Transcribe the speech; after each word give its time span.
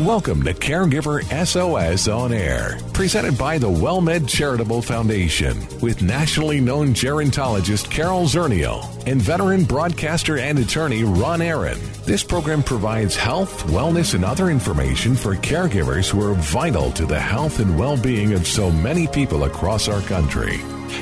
Welcome 0.00 0.42
to 0.44 0.54
Caregiver 0.54 1.22
SOS 1.44 2.08
On 2.08 2.32
Air, 2.32 2.78
presented 2.94 3.36
by 3.36 3.58
the 3.58 3.68
WellMed 3.68 4.26
Charitable 4.26 4.80
Foundation 4.80 5.58
with 5.82 6.00
nationally 6.00 6.58
known 6.58 6.94
gerontologist 6.94 7.90
Carol 7.90 8.22
Zernial 8.22 8.82
and 9.06 9.20
veteran 9.20 9.64
broadcaster 9.64 10.38
and 10.38 10.58
attorney 10.58 11.04
Ron 11.04 11.42
Aaron. 11.42 11.78
This 12.06 12.24
program 12.24 12.62
provides 12.62 13.14
health, 13.14 13.64
wellness, 13.64 14.14
and 14.14 14.24
other 14.24 14.48
information 14.48 15.14
for 15.14 15.34
caregivers 15.36 16.08
who 16.08 16.22
are 16.26 16.34
vital 16.34 16.90
to 16.92 17.04
the 17.04 17.20
health 17.20 17.60
and 17.60 17.78
well 17.78 17.98
being 17.98 18.32
of 18.32 18.46
so 18.46 18.70
many 18.70 19.06
people 19.06 19.44
across 19.44 19.86
our 19.86 20.00
country. 20.00 20.56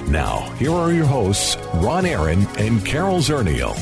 Now, 0.08 0.40
here 0.56 0.72
are 0.72 0.92
your 0.92 1.06
hosts, 1.06 1.56
Ron 1.74 2.04
Aaron 2.04 2.48
and 2.58 2.84
Carol 2.84 3.18
Zernial. 3.18 3.76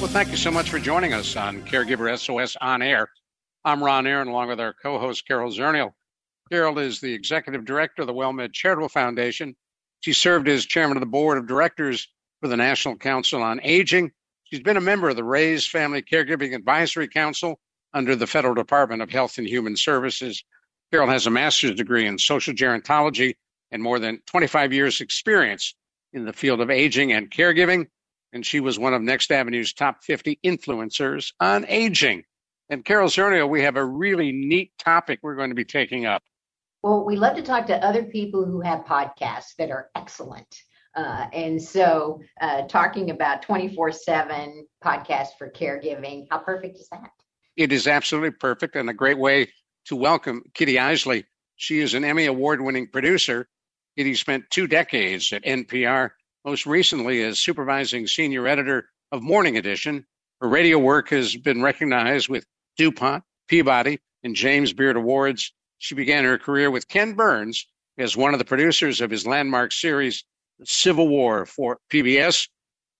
Well, 0.00 0.10
thank 0.10 0.30
you 0.32 0.36
so 0.36 0.50
much 0.50 0.68
for 0.68 0.80
joining 0.80 1.12
us 1.12 1.36
on 1.36 1.62
Caregiver 1.62 2.18
SOS 2.18 2.56
On 2.60 2.82
Air. 2.82 3.08
I'm 3.64 3.82
Ron 3.82 4.06
Aaron, 4.06 4.28
along 4.28 4.48
with 4.48 4.60
our 4.60 4.72
co 4.72 4.98
host, 4.98 5.26
Carol 5.26 5.50
Zernial. 5.50 5.92
Carol 6.50 6.78
is 6.78 7.00
the 7.00 7.12
executive 7.12 7.64
director 7.64 8.02
of 8.02 8.06
the 8.06 8.14
WellMed 8.14 8.52
Charitable 8.52 8.88
Foundation. 8.88 9.56
She 10.00 10.12
served 10.12 10.48
as 10.48 10.64
chairman 10.64 10.96
of 10.96 11.00
the 11.00 11.06
board 11.06 11.38
of 11.38 11.46
directors 11.46 12.08
for 12.40 12.48
the 12.48 12.56
National 12.56 12.96
Council 12.96 13.42
on 13.42 13.60
Aging. 13.62 14.12
She's 14.44 14.60
been 14.60 14.76
a 14.76 14.80
member 14.80 15.08
of 15.08 15.16
the 15.16 15.24
Raise 15.24 15.66
Family 15.66 16.02
Caregiving 16.02 16.54
Advisory 16.54 17.08
Council 17.08 17.58
under 17.92 18.14
the 18.14 18.26
Federal 18.26 18.54
Department 18.54 19.02
of 19.02 19.10
Health 19.10 19.38
and 19.38 19.46
Human 19.46 19.76
Services. 19.76 20.44
Carol 20.92 21.10
has 21.10 21.26
a 21.26 21.30
master's 21.30 21.74
degree 21.74 22.06
in 22.06 22.18
social 22.18 22.54
gerontology 22.54 23.34
and 23.70 23.82
more 23.82 23.98
than 23.98 24.22
25 24.26 24.72
years' 24.72 25.00
experience 25.00 25.74
in 26.12 26.24
the 26.24 26.32
field 26.32 26.60
of 26.60 26.70
aging 26.70 27.12
and 27.12 27.30
caregiving. 27.30 27.86
And 28.32 28.46
she 28.46 28.60
was 28.60 28.78
one 28.78 28.94
of 28.94 29.02
Next 29.02 29.30
Avenue's 29.32 29.72
top 29.72 30.02
50 30.04 30.38
influencers 30.44 31.32
on 31.40 31.66
aging. 31.68 32.24
And 32.70 32.84
Carol 32.84 33.08
Zernial, 33.08 33.48
we 33.48 33.62
have 33.62 33.76
a 33.76 33.84
really 33.84 34.30
neat 34.30 34.72
topic 34.78 35.20
we're 35.22 35.36
going 35.36 35.48
to 35.48 35.54
be 35.54 35.64
taking 35.64 36.04
up. 36.04 36.22
Well, 36.82 37.04
we 37.04 37.16
love 37.16 37.36
to 37.36 37.42
talk 37.42 37.66
to 37.66 37.84
other 37.84 38.04
people 38.04 38.44
who 38.44 38.60
have 38.60 38.84
podcasts 38.84 39.56
that 39.58 39.70
are 39.70 39.88
excellent. 39.94 40.62
Uh, 40.94 41.26
and 41.32 41.60
so, 41.62 42.20
uh, 42.40 42.62
talking 42.62 43.10
about 43.10 43.42
24 43.42 43.92
7 43.92 44.66
podcast 44.84 45.28
for 45.38 45.50
caregiving, 45.50 46.26
how 46.30 46.38
perfect 46.38 46.78
is 46.78 46.88
that? 46.90 47.10
It 47.56 47.72
is 47.72 47.86
absolutely 47.86 48.32
perfect 48.32 48.76
and 48.76 48.90
a 48.90 48.94
great 48.94 49.18
way 49.18 49.50
to 49.86 49.96
welcome 49.96 50.42
Kitty 50.54 50.78
Eisele. 50.78 51.24
She 51.56 51.80
is 51.80 51.94
an 51.94 52.04
Emmy 52.04 52.26
Award 52.26 52.60
winning 52.60 52.88
producer. 52.88 53.48
Kitty 53.96 54.14
spent 54.14 54.50
two 54.50 54.66
decades 54.66 55.32
at 55.32 55.44
NPR, 55.44 56.10
most 56.44 56.66
recently 56.66 57.22
as 57.22 57.38
supervising 57.38 58.06
senior 58.06 58.46
editor 58.46 58.88
of 59.10 59.22
Morning 59.22 59.56
Edition. 59.56 60.06
Her 60.40 60.48
radio 60.48 60.78
work 60.78 61.08
has 61.10 61.34
been 61.34 61.62
recognized 61.62 62.28
with 62.28 62.44
DuPont, 62.78 63.24
Peabody, 63.48 63.98
and 64.22 64.34
James 64.34 64.72
Beard 64.72 64.96
Awards. 64.96 65.52
She 65.78 65.94
began 65.94 66.24
her 66.24 66.38
career 66.38 66.70
with 66.70 66.88
Ken 66.88 67.14
Burns 67.14 67.66
as 67.98 68.16
one 68.16 68.32
of 68.32 68.38
the 68.38 68.44
producers 68.44 69.00
of 69.00 69.10
his 69.10 69.26
landmark 69.26 69.72
series, 69.72 70.24
Civil 70.64 71.08
War, 71.08 71.44
for 71.44 71.78
PBS 71.92 72.48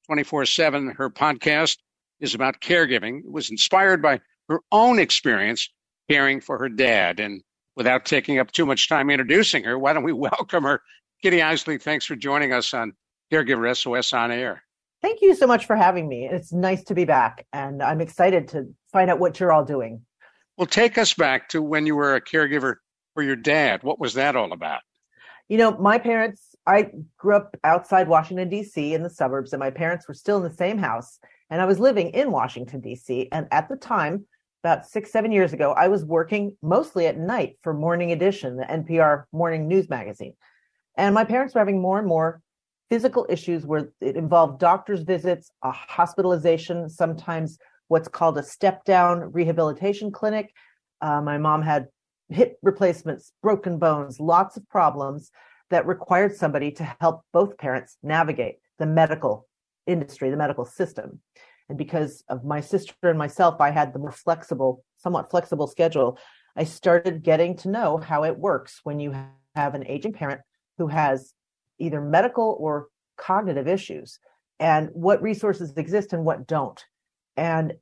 24 0.06 0.46
7. 0.46 0.88
Her 0.96 1.10
podcast 1.10 1.78
is 2.20 2.34
about 2.34 2.60
caregiving. 2.60 3.20
It 3.20 3.32
was 3.32 3.50
inspired 3.50 4.02
by 4.02 4.20
her 4.48 4.60
own 4.72 4.98
experience 4.98 5.70
caring 6.10 6.40
for 6.40 6.58
her 6.58 6.68
dad. 6.68 7.20
And 7.20 7.42
without 7.76 8.04
taking 8.04 8.38
up 8.38 8.50
too 8.50 8.66
much 8.66 8.88
time 8.88 9.10
introducing 9.10 9.64
her, 9.64 9.78
why 9.78 9.92
don't 9.92 10.04
we 10.04 10.12
welcome 10.12 10.64
her? 10.64 10.82
Kitty 11.22 11.42
Eisele, 11.42 11.78
thanks 11.78 12.04
for 12.04 12.16
joining 12.16 12.52
us 12.52 12.74
on 12.74 12.92
Caregiver 13.32 13.76
SOS 13.76 14.12
on 14.12 14.30
Air. 14.30 14.62
Thank 15.00 15.22
you 15.22 15.34
so 15.34 15.46
much 15.46 15.66
for 15.66 15.77
having 15.77 16.08
me. 16.08 16.27
It's 16.27 16.52
nice 16.52 16.82
to 16.84 16.94
be 16.94 17.04
back, 17.04 17.46
and 17.52 17.82
I'm 17.82 18.00
excited 18.00 18.48
to 18.48 18.66
find 18.92 19.10
out 19.10 19.20
what 19.20 19.38
you're 19.38 19.52
all 19.52 19.64
doing. 19.64 20.02
Well, 20.56 20.66
take 20.66 20.98
us 20.98 21.14
back 21.14 21.48
to 21.50 21.62
when 21.62 21.86
you 21.86 21.94
were 21.94 22.16
a 22.16 22.20
caregiver 22.20 22.77
for 23.14 23.22
your 23.22 23.36
dad. 23.36 23.84
What 23.84 24.00
was 24.00 24.14
that 24.14 24.34
all 24.34 24.52
about? 24.52 24.80
You 25.48 25.56
know, 25.56 25.76
my 25.78 25.98
parents, 25.98 26.54
I 26.66 26.91
grew 27.16 27.36
up 27.36 27.56
outside 27.62 28.09
Washington, 28.09 28.48
D.C. 28.48 28.92
in 28.92 29.03
the 29.04 29.10
suburbs, 29.10 29.53
and 29.53 29.60
my 29.60 29.70
parents 29.70 30.09
were 30.09 30.14
still 30.14 30.36
in 30.36 30.42
the 30.42 30.56
same 30.56 30.78
house. 30.78 31.20
And 31.48 31.62
I 31.62 31.65
was 31.65 31.78
living 31.78 32.10
in 32.10 32.32
Washington, 32.32 32.80
D.C. 32.80 33.28
And 33.32 33.47
at 33.53 33.69
the 33.69 33.76
time, 33.76 34.26
about 34.65 34.86
six, 34.86 35.12
seven 35.12 35.30
years 35.30 35.53
ago, 35.53 35.72
I 35.72 35.88
was 35.88 36.04
working 36.04 36.56
mostly 36.60 37.06
at 37.06 37.16
night 37.16 37.56
for 37.62 37.72
Morning 37.72 38.12
Edition, 38.12 38.56
the 38.56 38.65
NPR 38.65 39.25
morning 39.32 39.69
news 39.69 39.88
magazine. 39.88 40.34
And 40.97 41.15
my 41.15 41.25
parents 41.25 41.54
were 41.54 41.60
having 41.60 41.80
more 41.80 41.98
and 41.98 42.09
more 42.09 42.42
physical 42.91 43.26
issues 43.28 43.66
where 43.66 43.91
it 44.00 44.16
involved 44.16 44.60
doctor's 44.60 45.03
visits, 45.03 45.50
a 45.62 45.71
hospitalization, 45.71 46.88
sometimes 46.88 47.59
what's 47.88 48.09
called 48.09 48.38
a 48.38 48.43
step 48.43 48.84
down 48.84 49.32
rehabilitation 49.32 50.10
clinic. 50.10 50.53
Uh, 51.00 51.21
my 51.21 51.38
mom 51.38 51.62
had 51.62 51.88
hip 52.28 52.59
replacements, 52.62 53.32
broken 53.43 53.78
bones, 53.78 54.21
lots 54.21 54.56
of 54.56 54.69
problems 54.69 55.31
that 55.71 55.87
required 55.87 56.34
somebody 56.34 56.71
to 56.71 56.97
help 57.00 57.22
both 57.32 57.59
parents 57.59 57.97
navigate 58.03 58.56
the 58.78 58.87
medical 58.87 59.47
industry, 59.87 60.31
the 60.31 60.37
medical 60.37 60.65
system. 60.65 61.21
And 61.69 61.77
because 61.77 62.25
of 62.28 62.44
my 62.44 62.60
sister 62.60 62.94
and 63.03 63.19
myself, 63.19 63.60
I 63.60 63.71
had 63.71 63.93
the 63.93 63.98
more 63.98 64.12
flexible, 64.12 64.84
somewhat 64.97 65.31
flexible 65.31 65.66
schedule. 65.66 66.19
I 66.56 66.65
started 66.65 67.22
getting 67.22 67.56
to 67.59 67.69
know 67.69 67.98
how 67.98 68.25
it 68.25 68.38
works 68.38 68.81
when 68.84 69.00
you 69.00 69.15
have 69.54 69.75
an 69.75 69.87
aging 69.87 70.12
parent 70.12 70.41
who 70.78 70.87
has 70.88 71.34
either 71.78 72.00
medical 72.00 72.56
or 72.59 72.89
cognitive 73.16 73.69
issues 73.69 74.19
and 74.61 74.89
what 74.93 75.22
resources 75.22 75.72
exist 75.77 76.12
and 76.12 76.25
what 76.25 76.47
don't. 76.47 76.84
And 77.37 77.75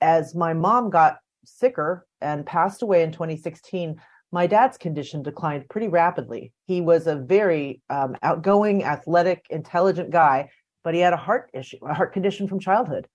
as 0.00 0.34
my 0.34 0.52
mom 0.52 0.90
got 0.90 1.18
sicker 1.44 2.06
and 2.20 2.44
passed 2.46 2.82
away 2.82 3.02
in 3.02 3.12
2016, 3.12 4.00
my 4.32 4.46
dad's 4.46 4.78
condition 4.78 5.22
declined 5.22 5.68
pretty 5.68 5.88
rapidly. 5.88 6.52
He 6.66 6.80
was 6.80 7.06
a 7.06 7.16
very 7.16 7.82
um, 7.90 8.16
outgoing, 8.22 8.84
athletic, 8.84 9.44
intelligent 9.50 10.10
guy, 10.10 10.50
but 10.84 10.94
he 10.94 11.00
had 11.00 11.12
a 11.12 11.18
heart 11.18 11.50
issue, 11.52 11.78
a 11.82 11.94
heart 11.94 12.12
condition 12.12 12.48
from 12.48 12.58
childhood. 12.58 13.06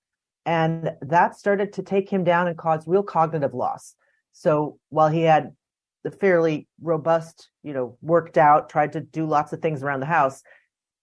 And 0.46 0.92
that 1.02 1.36
started 1.36 1.74
to 1.74 1.84
take 1.84 2.10
him 2.10 2.24
down 2.24 2.48
and 2.48 2.58
cause 2.58 2.88
real 2.88 3.04
cognitive 3.04 3.54
loss. 3.54 3.96
So 4.32 4.78
while 4.90 5.10
he 5.10 5.24
had 5.24 5.52
fairly 6.12 6.68
robust, 6.82 7.50
you 7.64 7.74
know, 7.74 7.98
worked 8.02 8.38
out, 8.38 8.70
tried 8.70 8.94
to 8.94 9.02
do 9.02 9.26
lots 9.26 9.54
of 9.54 9.62
things 9.62 9.84
around 9.84 10.00
the 10.00 10.06
house, 10.06 10.42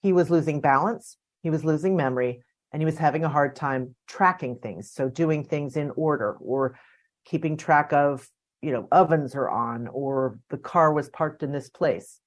he 0.03 0.12
was 0.12 0.31
losing 0.31 0.60
balance, 0.60 1.16
he 1.43 1.50
was 1.50 1.65
losing 1.65 1.97
memory, 1.97 2.43
and 2.72 2.81
he 2.81 2.87
was 2.87 2.99
having 2.99 3.25
a 3.25 3.28
hard 3.28 3.54
time 3.54 3.94
tracking 4.09 4.56
things. 4.56 4.91
So 4.91 5.09
doing 5.09 5.44
things 5.44 5.77
in 5.77 5.93
order 5.97 6.37
or 6.41 6.78
keeping 7.25 7.56
track 7.56 7.93
of, 7.93 8.28
you 8.62 8.72
know, 8.72 8.88
ovens 8.91 9.34
are 9.34 9.49
on 9.49 9.88
or 9.88 10.38
the 10.50 10.59
car 10.59 10.93
was 10.93 11.09
parked 11.09 11.43
in 11.43 11.53
this 11.53 11.69
place. 11.69 12.21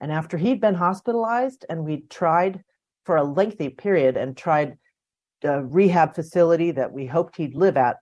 And 0.00 0.12
after 0.12 0.36
he'd 0.36 0.60
been 0.60 0.74
hospitalized 0.74 1.64
and 1.68 1.84
we 1.84 2.04
tried 2.10 2.62
for 3.04 3.16
a 3.16 3.24
lengthy 3.24 3.68
period 3.68 4.16
and 4.16 4.36
tried 4.36 4.76
a 5.44 5.64
rehab 5.64 6.14
facility 6.14 6.72
that 6.72 6.92
we 6.92 7.06
hoped 7.06 7.36
he'd 7.36 7.54
live 7.54 7.76
at, 7.76 7.96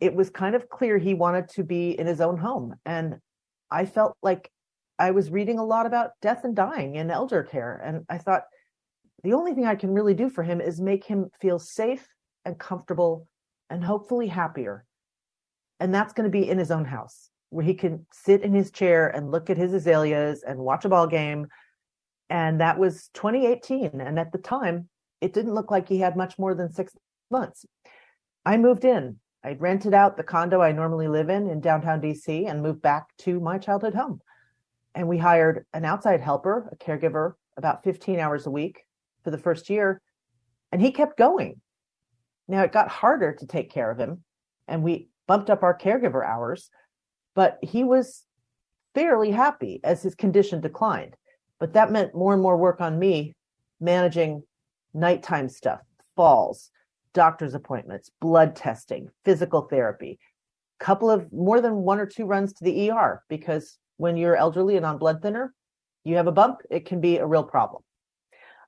it 0.00 0.14
was 0.14 0.30
kind 0.30 0.54
of 0.54 0.68
clear 0.68 0.98
he 0.98 1.14
wanted 1.14 1.48
to 1.50 1.64
be 1.64 1.98
in 1.98 2.06
his 2.06 2.20
own 2.20 2.36
home. 2.36 2.74
And 2.84 3.16
I 3.70 3.86
felt 3.86 4.16
like 4.22 4.50
I 4.98 5.10
was 5.10 5.30
reading 5.30 5.58
a 5.58 5.64
lot 5.64 5.86
about 5.86 6.12
death 6.22 6.44
and 6.44 6.54
dying 6.54 6.96
in 6.96 7.10
elder 7.10 7.42
care. 7.42 7.80
And 7.84 8.04
I 8.08 8.18
thought, 8.18 8.44
the 9.22 9.32
only 9.32 9.54
thing 9.54 9.66
I 9.66 9.74
can 9.74 9.92
really 9.92 10.14
do 10.14 10.28
for 10.28 10.42
him 10.42 10.60
is 10.60 10.80
make 10.80 11.04
him 11.04 11.30
feel 11.40 11.58
safe 11.58 12.06
and 12.44 12.58
comfortable 12.58 13.26
and 13.70 13.82
hopefully 13.82 14.28
happier. 14.28 14.84
And 15.80 15.94
that's 15.94 16.12
going 16.12 16.30
to 16.30 16.38
be 16.38 16.48
in 16.48 16.58
his 16.58 16.70
own 16.70 16.84
house 16.84 17.30
where 17.50 17.64
he 17.64 17.74
can 17.74 18.06
sit 18.12 18.42
in 18.42 18.52
his 18.52 18.70
chair 18.70 19.08
and 19.08 19.30
look 19.30 19.50
at 19.50 19.56
his 19.56 19.72
azaleas 19.72 20.42
and 20.42 20.58
watch 20.58 20.84
a 20.84 20.88
ball 20.88 21.06
game. 21.06 21.46
And 22.28 22.60
that 22.60 22.78
was 22.78 23.08
2018. 23.14 24.00
And 24.00 24.18
at 24.18 24.32
the 24.32 24.38
time, 24.38 24.88
it 25.20 25.32
didn't 25.32 25.54
look 25.54 25.70
like 25.70 25.88
he 25.88 25.98
had 25.98 26.16
much 26.16 26.38
more 26.38 26.54
than 26.54 26.72
six 26.72 26.92
months. 27.30 27.64
I 28.44 28.56
moved 28.56 28.84
in 28.84 29.18
I 29.46 29.52
rented 29.52 29.94
out 29.94 30.16
the 30.16 30.24
condo 30.24 30.60
I 30.60 30.72
normally 30.72 31.06
live 31.06 31.30
in 31.30 31.48
in 31.48 31.60
downtown 31.60 32.00
DC 32.00 32.50
and 32.50 32.64
moved 32.64 32.82
back 32.82 33.16
to 33.18 33.38
my 33.38 33.58
childhood 33.58 33.94
home. 33.94 34.20
And 34.92 35.06
we 35.06 35.18
hired 35.18 35.64
an 35.72 35.84
outside 35.84 36.20
helper, 36.20 36.68
a 36.72 36.76
caregiver, 36.76 37.34
about 37.56 37.84
15 37.84 38.18
hours 38.18 38.48
a 38.48 38.50
week 38.50 38.80
for 39.22 39.30
the 39.30 39.38
first 39.38 39.70
year. 39.70 40.02
And 40.72 40.82
he 40.82 40.90
kept 40.90 41.16
going. 41.16 41.60
Now 42.48 42.62
it 42.62 42.72
got 42.72 42.88
harder 42.88 43.34
to 43.34 43.46
take 43.46 43.70
care 43.70 43.88
of 43.88 43.98
him 43.98 44.24
and 44.66 44.82
we 44.82 45.10
bumped 45.28 45.48
up 45.48 45.62
our 45.62 45.78
caregiver 45.78 46.26
hours, 46.26 46.68
but 47.36 47.58
he 47.62 47.84
was 47.84 48.24
fairly 48.96 49.30
happy 49.30 49.78
as 49.84 50.02
his 50.02 50.16
condition 50.16 50.60
declined. 50.60 51.14
But 51.60 51.74
that 51.74 51.92
meant 51.92 52.16
more 52.16 52.32
and 52.32 52.42
more 52.42 52.56
work 52.56 52.80
on 52.80 52.98
me 52.98 53.36
managing 53.78 54.42
nighttime 54.92 55.48
stuff, 55.48 55.82
falls, 56.16 56.72
doctor's 57.16 57.54
appointments, 57.54 58.10
blood 58.20 58.54
testing, 58.54 59.08
physical 59.24 59.62
therapy, 59.62 60.18
couple 60.78 61.10
of 61.10 61.32
more 61.32 61.62
than 61.62 61.76
one 61.76 61.98
or 61.98 62.04
two 62.04 62.26
runs 62.26 62.52
to 62.52 62.62
the 62.62 62.90
ER 62.90 63.22
because 63.30 63.78
when 63.96 64.18
you're 64.18 64.36
elderly 64.36 64.76
and 64.76 64.84
on 64.84 64.98
blood 64.98 65.22
thinner, 65.22 65.54
you 66.04 66.16
have 66.16 66.26
a 66.26 66.32
bump, 66.32 66.58
it 66.70 66.84
can 66.84 67.00
be 67.00 67.16
a 67.16 67.26
real 67.26 67.42
problem. 67.42 67.82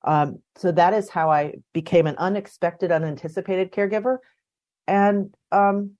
Um, 0.03 0.39
so 0.57 0.73
that 0.73 0.95
is 0.95 1.11
how 1.11 1.31
I 1.31 1.57
became 1.75 2.07
an 2.07 2.17
unexpected, 2.17 2.91
unanticipated 2.91 3.71
caregiver. 3.71 4.17
And 4.87 5.35
um, 5.53 5.93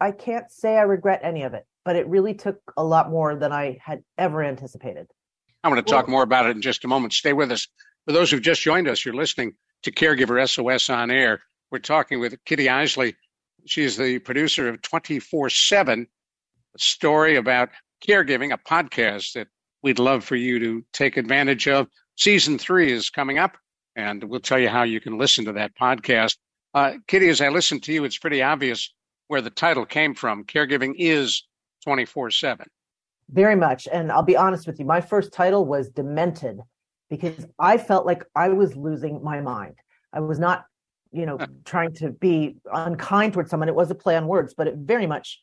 I 0.00 0.12
can't 0.12 0.50
say 0.50 0.78
I 0.78 0.82
regret 0.82 1.20
any 1.22 1.42
of 1.42 1.52
it, 1.52 1.66
but 1.84 1.96
it 1.96 2.08
really 2.08 2.32
took 2.32 2.58
a 2.78 2.82
lot 2.82 3.10
more 3.10 3.36
than 3.36 3.52
I 3.52 3.76
had 3.84 4.02
ever 4.16 4.42
anticipated. 4.42 5.08
I 5.62 5.68
want 5.68 5.86
to 5.86 5.92
talk 5.92 6.08
more 6.08 6.22
about 6.22 6.46
it 6.46 6.56
in 6.56 6.62
just 6.62 6.84
a 6.86 6.88
moment. 6.88 7.12
Stay 7.12 7.34
with 7.34 7.52
us. 7.52 7.68
For 8.06 8.12
those 8.12 8.30
who've 8.30 8.40
just 8.40 8.62
joined 8.62 8.88
us, 8.88 9.04
you're 9.04 9.14
listening 9.14 9.52
to 9.82 9.92
Caregiver 9.92 10.48
SOS 10.48 10.88
on 10.88 11.10
air. 11.10 11.42
We're 11.70 11.78
talking 11.80 12.20
with 12.20 12.42
Kitty 12.44 12.68
Eisele. 12.68 13.12
She's 13.66 13.96
the 13.96 14.18
producer 14.20 14.68
of 14.68 14.80
24 14.82 15.50
7, 15.50 16.06
a 16.74 16.78
story 16.78 17.36
about 17.36 17.70
caregiving, 18.06 18.52
a 18.52 18.58
podcast 18.58 19.34
that 19.34 19.48
we'd 19.82 19.98
love 19.98 20.24
for 20.24 20.36
you 20.36 20.58
to 20.58 20.84
take 20.92 21.16
advantage 21.16 21.68
of. 21.68 21.88
Season 22.16 22.58
three 22.58 22.90
is 22.90 23.10
coming 23.10 23.38
up, 23.38 23.56
and 23.96 24.24
we'll 24.24 24.40
tell 24.40 24.58
you 24.58 24.68
how 24.68 24.82
you 24.82 25.00
can 25.00 25.18
listen 25.18 25.44
to 25.44 25.52
that 25.52 25.76
podcast. 25.76 26.36
Uh, 26.74 26.94
Kitty, 27.06 27.28
as 27.28 27.40
I 27.40 27.48
listen 27.48 27.80
to 27.80 27.92
you, 27.92 28.04
it's 28.04 28.18
pretty 28.18 28.42
obvious 28.42 28.92
where 29.28 29.40
the 29.40 29.50
title 29.50 29.84
came 29.84 30.14
from. 30.14 30.44
Caregiving 30.44 30.94
is 30.96 31.46
24 31.84 32.30
7. 32.30 32.66
Very 33.30 33.56
much. 33.56 33.86
And 33.92 34.10
I'll 34.10 34.22
be 34.22 34.36
honest 34.36 34.66
with 34.66 34.78
you, 34.78 34.86
my 34.86 35.00
first 35.00 35.32
title 35.32 35.66
was 35.66 35.90
Demented 35.90 36.60
because 37.10 37.46
I 37.58 37.76
felt 37.76 38.06
like 38.06 38.24
I 38.34 38.48
was 38.48 38.74
losing 38.74 39.22
my 39.22 39.40
mind. 39.40 39.74
I 40.12 40.20
was 40.20 40.38
not, 40.38 40.64
you 41.12 41.26
know, 41.26 41.38
trying 41.64 41.94
to 41.94 42.10
be 42.10 42.56
unkind 42.72 43.32
towards 43.32 43.50
someone. 43.50 43.68
It 43.68 43.74
was 43.74 43.90
a 43.90 43.94
play 43.94 44.16
on 44.16 44.26
words, 44.26 44.54
but 44.54 44.66
it 44.66 44.76
very 44.76 45.06
much 45.06 45.42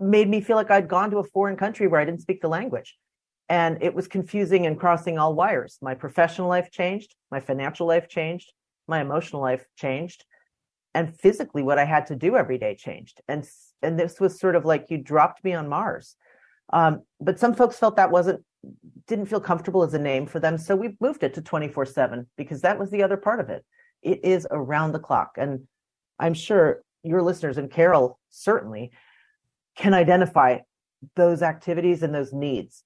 made 0.00 0.28
me 0.28 0.40
feel 0.40 0.56
like 0.56 0.70
I'd 0.70 0.88
gone 0.88 1.10
to 1.10 1.18
a 1.18 1.24
foreign 1.24 1.56
country 1.56 1.86
where 1.86 2.00
I 2.00 2.04
didn't 2.04 2.22
speak 2.22 2.40
the 2.40 2.48
language. 2.48 2.96
And 3.48 3.78
it 3.80 3.94
was 3.94 4.08
confusing 4.08 4.66
and 4.66 4.78
crossing 4.78 5.18
all 5.18 5.34
wires. 5.34 5.78
My 5.80 5.94
professional 5.94 6.48
life 6.48 6.70
changed, 6.72 7.14
my 7.30 7.38
financial 7.38 7.86
life 7.86 8.08
changed, 8.08 8.52
my 8.88 9.00
emotional 9.00 9.40
life 9.40 9.64
changed, 9.76 10.24
and 10.94 11.16
physically 11.16 11.62
what 11.62 11.78
I 11.78 11.84
had 11.84 12.06
to 12.06 12.16
do 12.16 12.36
every 12.36 12.58
day 12.58 12.74
changed. 12.74 13.20
And 13.28 13.46
and 13.82 14.00
this 14.00 14.18
was 14.18 14.40
sort 14.40 14.56
of 14.56 14.64
like 14.64 14.86
you 14.88 14.98
dropped 14.98 15.44
me 15.44 15.52
on 15.52 15.68
Mars. 15.68 16.16
Um, 16.72 17.02
but 17.20 17.38
some 17.38 17.54
folks 17.54 17.78
felt 17.78 17.96
that 17.96 18.10
wasn't 18.10 18.42
didn't 19.06 19.26
feel 19.26 19.40
comfortable 19.40 19.84
as 19.84 19.94
a 19.94 19.98
name 19.98 20.26
for 20.26 20.40
them, 20.40 20.58
so 20.58 20.74
we 20.74 20.96
moved 21.00 21.22
it 21.22 21.34
to 21.34 21.42
24/7 21.42 22.26
because 22.36 22.62
that 22.62 22.78
was 22.78 22.90
the 22.90 23.04
other 23.04 23.16
part 23.16 23.38
of 23.38 23.48
it. 23.48 23.64
It 24.06 24.24
is 24.24 24.46
around 24.52 24.92
the 24.92 25.00
clock, 25.00 25.32
and 25.36 25.66
I'm 26.20 26.32
sure 26.32 26.84
your 27.02 27.22
listeners 27.22 27.58
and 27.58 27.68
Carol 27.68 28.20
certainly 28.30 28.92
can 29.74 29.94
identify 29.94 30.58
those 31.16 31.42
activities 31.42 32.04
and 32.04 32.14
those 32.14 32.32
needs. 32.32 32.84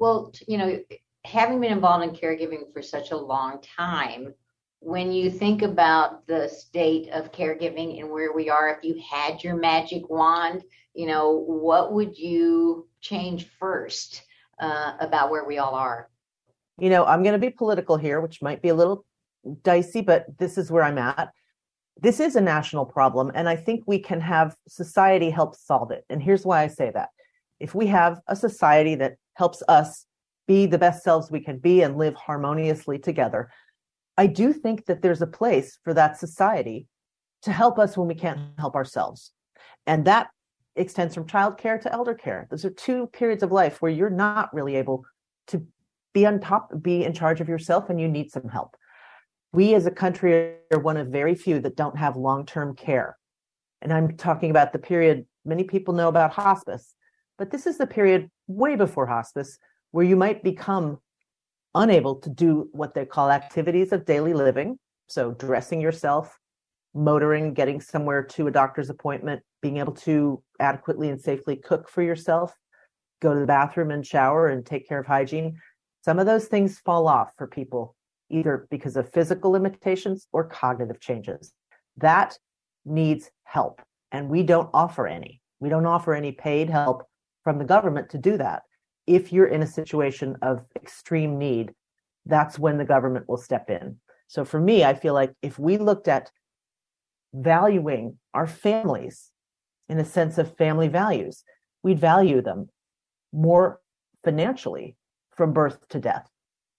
Well, 0.00 0.32
you 0.48 0.58
know, 0.58 0.80
having 1.24 1.60
been 1.60 1.70
involved 1.70 2.02
in 2.02 2.10
caregiving 2.10 2.72
for 2.72 2.82
such 2.82 3.12
a 3.12 3.16
long 3.16 3.60
time, 3.62 4.34
when 4.80 5.12
you 5.12 5.30
think 5.30 5.62
about 5.62 6.26
the 6.26 6.48
state 6.48 7.10
of 7.10 7.30
caregiving 7.30 8.00
and 8.00 8.10
where 8.10 8.32
we 8.32 8.50
are, 8.50 8.70
if 8.70 8.82
you 8.82 9.00
had 9.08 9.44
your 9.44 9.54
magic 9.54 10.10
wand, 10.10 10.64
you 10.94 11.06
know, 11.06 11.30
what 11.30 11.92
would 11.92 12.18
you 12.18 12.88
change 13.00 13.46
first 13.60 14.24
uh, 14.58 14.94
about 14.98 15.30
where 15.30 15.44
we 15.44 15.58
all 15.58 15.76
are? 15.76 16.10
You 16.78 16.90
know, 16.90 17.04
I'm 17.04 17.22
going 17.22 17.34
to 17.34 17.38
be 17.38 17.50
political 17.50 17.96
here, 17.96 18.20
which 18.20 18.42
might 18.42 18.62
be 18.62 18.70
a 18.70 18.74
little 18.74 19.04
dicey, 19.62 20.00
but 20.00 20.26
this 20.38 20.58
is 20.58 20.70
where 20.70 20.82
I'm 20.82 20.98
at. 20.98 21.30
This 22.00 22.20
is 22.20 22.36
a 22.36 22.40
national 22.40 22.86
problem, 22.86 23.30
and 23.34 23.48
I 23.48 23.56
think 23.56 23.84
we 23.86 23.98
can 23.98 24.20
have 24.20 24.56
society 24.66 25.30
help 25.30 25.54
solve 25.54 25.90
it. 25.90 26.04
And 26.08 26.22
here's 26.22 26.46
why 26.46 26.62
I 26.62 26.66
say 26.66 26.90
that. 26.94 27.10
If 27.58 27.74
we 27.74 27.86
have 27.88 28.20
a 28.26 28.36
society 28.36 28.94
that 28.96 29.16
helps 29.34 29.62
us 29.68 30.06
be 30.46 30.66
the 30.66 30.78
best 30.78 31.04
selves 31.04 31.30
we 31.30 31.40
can 31.40 31.58
be 31.58 31.82
and 31.82 31.98
live 31.98 32.14
harmoniously 32.14 32.98
together, 32.98 33.50
I 34.16 34.26
do 34.26 34.52
think 34.52 34.86
that 34.86 35.02
there's 35.02 35.22
a 35.22 35.26
place 35.26 35.78
for 35.84 35.94
that 35.94 36.18
society 36.18 36.86
to 37.42 37.52
help 37.52 37.78
us 37.78 37.96
when 37.96 38.08
we 38.08 38.14
can't 38.14 38.40
help 38.58 38.74
ourselves. 38.74 39.32
And 39.86 40.04
that 40.06 40.28
extends 40.76 41.14
from 41.14 41.26
childcare 41.26 41.80
to 41.82 41.92
elder 41.92 42.14
care. 42.14 42.46
Those 42.50 42.64
are 42.64 42.70
two 42.70 43.08
periods 43.08 43.42
of 43.42 43.52
life 43.52 43.80
where 43.80 43.90
you're 43.90 44.10
not 44.10 44.52
really 44.54 44.76
able 44.76 45.04
to 45.48 45.66
be 46.12 46.26
on 46.26 46.40
top, 46.40 46.70
be 46.80 47.04
in 47.04 47.12
charge 47.12 47.40
of 47.40 47.48
yourself, 47.48 47.90
and 47.90 48.00
you 48.00 48.08
need 48.08 48.30
some 48.30 48.48
help. 48.48 48.74
We 49.52 49.74
as 49.74 49.86
a 49.86 49.90
country 49.90 50.54
are 50.72 50.78
one 50.78 50.96
of 50.96 51.08
very 51.08 51.34
few 51.34 51.60
that 51.60 51.76
don't 51.76 51.98
have 51.98 52.16
long 52.16 52.46
term 52.46 52.74
care. 52.76 53.16
And 53.82 53.92
I'm 53.92 54.16
talking 54.16 54.50
about 54.50 54.72
the 54.72 54.78
period 54.78 55.26
many 55.44 55.64
people 55.64 55.94
know 55.94 56.08
about 56.08 56.32
hospice, 56.32 56.94
but 57.38 57.50
this 57.50 57.66
is 57.66 57.78
the 57.78 57.86
period 57.86 58.30
way 58.46 58.76
before 58.76 59.06
hospice 59.06 59.58
where 59.90 60.04
you 60.04 60.16
might 60.16 60.44
become 60.44 60.98
unable 61.74 62.16
to 62.16 62.30
do 62.30 62.68
what 62.72 62.94
they 62.94 63.04
call 63.04 63.30
activities 63.30 63.92
of 63.92 64.04
daily 64.04 64.34
living. 64.34 64.78
So, 65.08 65.32
dressing 65.32 65.80
yourself, 65.80 66.38
motoring, 66.94 67.54
getting 67.54 67.80
somewhere 67.80 68.22
to 68.22 68.46
a 68.46 68.50
doctor's 68.52 68.90
appointment, 68.90 69.42
being 69.62 69.78
able 69.78 69.94
to 69.94 70.42
adequately 70.60 71.08
and 71.08 71.20
safely 71.20 71.56
cook 71.56 71.88
for 71.88 72.02
yourself, 72.02 72.54
go 73.20 73.34
to 73.34 73.40
the 73.40 73.46
bathroom 73.46 73.90
and 73.90 74.06
shower 74.06 74.48
and 74.48 74.64
take 74.64 74.88
care 74.88 75.00
of 75.00 75.06
hygiene. 75.06 75.58
Some 76.04 76.18
of 76.18 76.26
those 76.26 76.46
things 76.46 76.78
fall 76.78 77.08
off 77.08 77.32
for 77.36 77.46
people, 77.46 77.96
either 78.30 78.66
because 78.70 78.96
of 78.96 79.12
physical 79.12 79.50
limitations 79.50 80.26
or 80.32 80.44
cognitive 80.44 81.00
changes. 81.00 81.52
That 81.96 82.38
needs 82.84 83.30
help, 83.44 83.80
and 84.12 84.28
we 84.28 84.42
don't 84.42 84.70
offer 84.72 85.06
any. 85.06 85.40
We 85.58 85.68
don't 85.68 85.86
offer 85.86 86.14
any 86.14 86.32
paid 86.32 86.70
help 86.70 87.04
from 87.44 87.58
the 87.58 87.64
government 87.64 88.10
to 88.10 88.18
do 88.18 88.36
that 88.38 88.62
if 89.10 89.32
you're 89.32 89.46
in 89.46 89.62
a 89.62 89.66
situation 89.66 90.36
of 90.40 90.64
extreme 90.76 91.36
need, 91.36 91.74
that's 92.26 92.60
when 92.60 92.78
the 92.78 92.84
government 92.84 93.28
will 93.28 93.36
step 93.36 93.68
in. 93.68 93.96
So 94.28 94.44
for 94.44 94.60
me, 94.60 94.84
I 94.84 94.94
feel 94.94 95.14
like 95.14 95.32
if 95.42 95.58
we 95.58 95.78
looked 95.78 96.06
at 96.06 96.30
valuing 97.34 98.18
our 98.32 98.46
families 98.46 99.32
in 99.88 99.98
a 99.98 100.04
sense 100.04 100.38
of 100.38 100.56
family 100.56 100.86
values, 100.86 101.42
we'd 101.82 101.98
value 101.98 102.40
them 102.40 102.68
more 103.32 103.80
financially 104.22 104.94
from 105.36 105.52
birth 105.52 105.78
to 105.88 105.98
death 105.98 106.28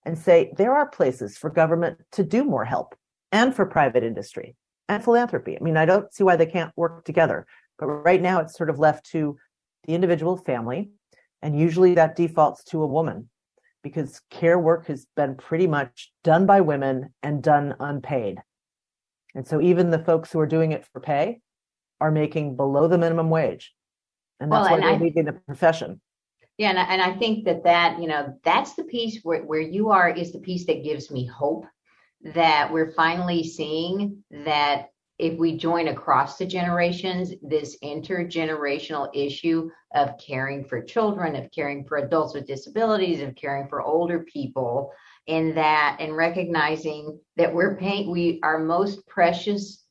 and 0.06 0.18
say 0.18 0.53
there 0.57 0.75
are 0.75 0.88
places 0.88 1.38
for 1.38 1.50
government 1.50 2.00
to 2.13 2.24
do 2.24 2.44
more 2.44 2.65
help 2.65 2.95
and 3.31 3.56
for 3.56 3.65
private 3.65 4.03
industry 4.03 4.56
and 4.89 5.03
philanthropy. 5.03 5.57
I 5.57 5.63
mean, 5.63 5.77
I 5.77 5.86
don't 5.86 6.13
see 6.13 6.24
why 6.24 6.36
they 6.36 6.45
can't 6.45 6.71
work 6.75 7.06
together, 7.06 7.45
but 7.77 7.86
right 7.88 8.21
now 8.21 8.39
it's 8.39 8.57
sort 8.57 8.69
of 8.69 8.80
left 8.80 9.06
to 9.12 9.38
the 9.86 9.94
individual 9.94 10.38
family 10.38 10.92
and 11.42 11.59
usually 11.59 11.95
that 11.95 12.15
defaults 12.15 12.63
to 12.65 12.83
a 12.83 12.88
woman 12.88 13.30
because 13.83 14.21
care 14.30 14.59
work 14.59 14.88
has 14.88 15.07
been 15.15 15.36
pretty 15.36 15.68
much 15.68 16.12
done 16.24 16.45
by 16.45 16.62
women 16.62 17.13
and 17.24 17.42
done 17.42 17.75
unpaid. 17.80 18.38
And 19.33 19.48
so 19.48 19.62
even 19.62 19.89
the 19.89 20.03
folks 20.03 20.31
who 20.31 20.39
are 20.39 20.48
doing 20.48 20.71
it 20.71 20.86
for 20.92 21.00
pay 21.00 21.39
are 22.00 22.12
making 22.12 22.56
below 22.56 22.88
the 22.88 22.98
minimum 22.98 23.30
wage. 23.30 23.74
And 24.39 24.51
that's 24.51 24.69
well, 24.69 24.80
why 24.80 24.86
they're 24.86 25.00
leaving 25.00 25.25
the 25.25 25.34
profession. 25.34 26.01
Yeah, 26.62 26.70
and 26.70 26.77
I, 26.80 26.84
and 26.84 27.01
I 27.01 27.18
think 27.18 27.46
that 27.46 27.63
that, 27.63 28.00
you 28.00 28.08
know, 28.08 28.38
that's 28.44 28.75
the 28.75 28.84
piece 28.84 29.22
where, 29.24 29.41
where 29.41 29.60
you 29.60 29.89
are 29.89 30.12
is 30.12 30.32
the 30.32 30.38
piece 30.38 30.68
that 30.68 30.84
gives 30.84 31.10
me 31.10 31.25
hope 31.25 31.65
that 32.36 32.72
we're 32.72 32.91
finally 32.91 33.44
seeing 33.44 34.24
that 34.30 34.89
if 35.18 35.39
we 35.39 35.58
join 35.58 35.88
across 35.88 36.38
the 36.38 36.46
generations, 36.46 37.34
this 37.41 37.80
intergenerational 37.84 39.10
issue 39.12 39.72
of 39.96 40.20
caring 40.20 40.63
for 40.63 40.84
children, 40.84 41.36
of 41.36 41.50
caring 41.50 41.84
for 41.84 41.98
adults 41.98 42.36
with 42.36 42.46
disabilities, 42.46 43.24
of 43.24 43.34
caring 43.34 43.68
for 43.68 43.82
older 43.82 44.20
people, 44.20 44.91
and 45.27 45.58
that 45.58 45.98
and 46.00 46.15
recognizing 46.15 47.20
that 47.38 47.51
we're 47.51 47.75
paying 47.75 48.12
we 48.12 48.39
our 48.44 48.60
most 48.60 49.08
precious 49.08 49.84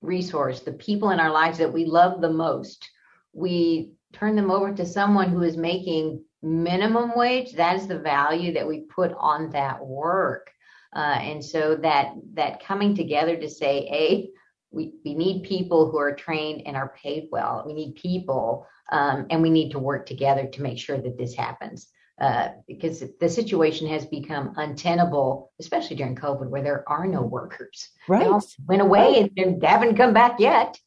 resource, 0.00 0.60
the 0.60 0.72
people 0.72 1.10
in 1.10 1.20
our 1.20 1.30
lives 1.30 1.58
that 1.58 1.74
we 1.74 1.84
love 1.84 2.22
the 2.22 2.32
most, 2.32 2.88
we 3.34 3.90
turn 4.14 4.36
them 4.36 4.50
over 4.50 4.72
to 4.72 4.86
someone 4.86 5.30
who 5.30 5.42
is 5.42 5.56
making 5.56 6.22
minimum 6.42 7.12
wage. 7.16 7.52
That 7.52 7.76
is 7.76 7.86
the 7.86 7.98
value 7.98 8.52
that 8.54 8.66
we 8.66 8.82
put 8.82 9.12
on 9.18 9.50
that 9.50 9.84
work. 9.84 10.50
Uh, 10.94 11.18
and 11.20 11.44
so 11.44 11.76
that 11.76 12.14
that 12.34 12.64
coming 12.64 12.94
together 12.94 13.36
to 13.36 13.50
say, 13.50 13.88
a 13.90 14.30
we, 14.70 14.92
we 15.04 15.14
need 15.14 15.44
people 15.44 15.90
who 15.90 15.98
are 15.98 16.14
trained 16.14 16.62
and 16.66 16.76
are 16.76 16.94
paid 17.00 17.28
well. 17.30 17.62
We 17.66 17.74
need 17.74 17.94
people, 17.94 18.66
um, 18.90 19.26
and 19.30 19.40
we 19.40 19.50
need 19.50 19.70
to 19.70 19.78
work 19.78 20.06
together 20.06 20.46
to 20.46 20.62
make 20.62 20.78
sure 20.78 20.98
that 20.98 21.18
this 21.18 21.34
happens. 21.34 21.88
Uh, 22.20 22.50
because 22.68 23.02
the 23.18 23.28
situation 23.28 23.88
has 23.88 24.06
become 24.06 24.54
untenable, 24.56 25.50
especially 25.58 25.96
during 25.96 26.14
COVID, 26.14 26.48
where 26.48 26.62
there 26.62 26.88
are 26.88 27.08
no 27.08 27.22
workers. 27.22 27.88
Right. 28.06 28.30
Went 28.66 28.82
away 28.82 29.22
right. 29.22 29.32
and, 29.36 29.54
and 29.54 29.64
haven't 29.64 29.96
come 29.96 30.14
back 30.14 30.38
yet. 30.38 30.78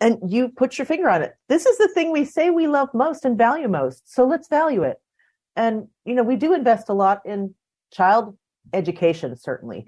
And 0.00 0.18
you 0.30 0.50
put 0.50 0.76
your 0.76 0.84
finger 0.84 1.08
on 1.08 1.22
it. 1.22 1.34
This 1.48 1.64
is 1.64 1.78
the 1.78 1.88
thing 1.88 2.12
we 2.12 2.24
say 2.24 2.50
we 2.50 2.66
love 2.66 2.90
most 2.92 3.24
and 3.24 3.38
value 3.38 3.68
most. 3.68 4.12
So 4.12 4.26
let's 4.26 4.48
value 4.48 4.82
it. 4.82 4.98
And, 5.54 5.88
you 6.04 6.14
know, 6.14 6.22
we 6.22 6.36
do 6.36 6.52
invest 6.52 6.90
a 6.90 6.92
lot 6.92 7.22
in 7.24 7.54
child 7.92 8.36
education, 8.74 9.36
certainly. 9.36 9.86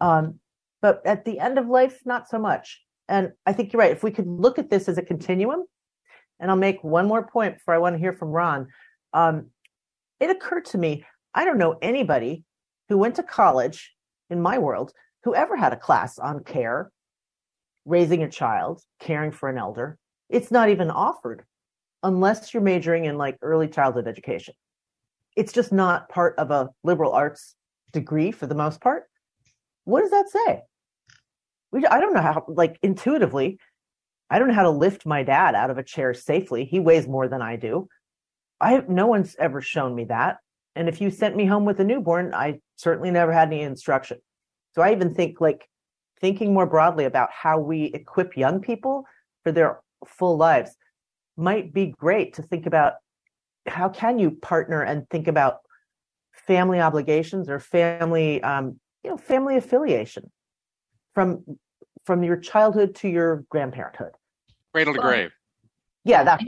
Um, 0.00 0.40
but 0.80 1.02
at 1.04 1.26
the 1.26 1.38
end 1.38 1.58
of 1.58 1.66
life, 1.66 2.00
not 2.06 2.28
so 2.28 2.38
much. 2.38 2.80
And 3.06 3.32
I 3.44 3.52
think 3.52 3.72
you're 3.72 3.80
right. 3.80 3.92
If 3.92 4.02
we 4.02 4.12
could 4.12 4.26
look 4.26 4.58
at 4.58 4.70
this 4.70 4.88
as 4.88 4.96
a 4.96 5.02
continuum, 5.02 5.64
and 6.40 6.50
I'll 6.50 6.56
make 6.56 6.82
one 6.82 7.06
more 7.06 7.26
point 7.26 7.58
before 7.58 7.74
I 7.74 7.78
want 7.78 7.94
to 7.94 8.00
hear 8.00 8.14
from 8.14 8.30
Ron. 8.30 8.68
Um, 9.12 9.48
it 10.18 10.30
occurred 10.30 10.64
to 10.66 10.78
me, 10.78 11.04
I 11.34 11.44
don't 11.44 11.58
know 11.58 11.76
anybody 11.82 12.44
who 12.88 12.98
went 12.98 13.16
to 13.16 13.22
college 13.22 13.94
in 14.30 14.40
my 14.40 14.58
world 14.58 14.92
who 15.24 15.34
ever 15.34 15.56
had 15.56 15.72
a 15.72 15.76
class 15.76 16.18
on 16.18 16.42
care, 16.42 16.90
raising 17.84 18.22
a 18.22 18.30
child, 18.30 18.82
caring 18.98 19.30
for 19.30 19.48
an 19.48 19.58
elder, 19.58 19.98
it's 20.28 20.50
not 20.50 20.68
even 20.68 20.90
offered 20.90 21.44
unless 22.02 22.52
you're 22.54 22.62
majoring 22.62 23.04
in 23.04 23.18
like 23.18 23.36
early 23.42 23.68
childhood 23.68 24.06
education. 24.06 24.54
It's 25.36 25.52
just 25.52 25.72
not 25.72 26.08
part 26.08 26.34
of 26.38 26.50
a 26.50 26.70
liberal 26.82 27.12
arts 27.12 27.54
degree 27.92 28.30
for 28.30 28.46
the 28.46 28.54
most 28.54 28.80
part. 28.80 29.04
What 29.84 30.02
does 30.02 30.10
that 30.10 30.28
say? 30.28 30.62
We, 31.72 31.86
I 31.86 32.00
don't 32.00 32.14
know 32.14 32.22
how, 32.22 32.44
like 32.48 32.78
intuitively, 32.82 33.58
I 34.28 34.38
don't 34.38 34.48
know 34.48 34.54
how 34.54 34.62
to 34.62 34.70
lift 34.70 35.06
my 35.06 35.22
dad 35.22 35.54
out 35.54 35.70
of 35.70 35.78
a 35.78 35.82
chair 35.82 36.14
safely. 36.14 36.64
He 36.64 36.78
weighs 36.78 37.06
more 37.06 37.28
than 37.28 37.42
I 37.42 37.56
do. 37.56 37.88
I 38.60 38.82
no 38.88 39.06
one's 39.06 39.34
ever 39.38 39.60
shown 39.60 39.94
me 39.94 40.04
that. 40.04 40.38
And 40.76 40.88
if 40.88 41.00
you 41.00 41.10
sent 41.10 41.36
me 41.36 41.46
home 41.46 41.64
with 41.64 41.80
a 41.80 41.84
newborn, 41.84 42.34
I 42.34 42.60
certainly 42.76 43.10
never 43.10 43.32
had 43.32 43.48
any 43.48 43.62
instruction. 43.62 44.18
So 44.74 44.82
I 44.82 44.92
even 44.92 45.14
think 45.14 45.40
like 45.40 45.68
thinking 46.20 46.52
more 46.52 46.66
broadly 46.66 47.04
about 47.04 47.30
how 47.32 47.58
we 47.58 47.84
equip 47.86 48.36
young 48.36 48.60
people 48.60 49.04
for 49.42 49.52
their 49.52 49.80
full 50.06 50.36
lives 50.36 50.76
might 51.36 51.72
be 51.72 51.86
great 51.86 52.34
to 52.34 52.42
think 52.42 52.66
about 52.66 52.94
how 53.66 53.88
can 53.88 54.18
you 54.18 54.30
partner 54.30 54.82
and 54.82 55.08
think 55.10 55.28
about 55.28 55.58
family 56.46 56.80
obligations 56.80 57.48
or 57.48 57.58
family 57.58 58.42
um, 58.42 58.78
you 59.04 59.10
know 59.10 59.16
family 59.16 59.56
affiliation 59.56 60.30
from 61.14 61.44
from 62.04 62.22
your 62.22 62.36
childhood 62.36 62.94
to 62.94 63.08
your 63.08 63.44
grandparenthood. 63.54 64.10
Cradle 64.72 64.94
to 64.94 65.00
grave. 65.00 65.30
Yeah 66.04 66.24
that 66.24 66.40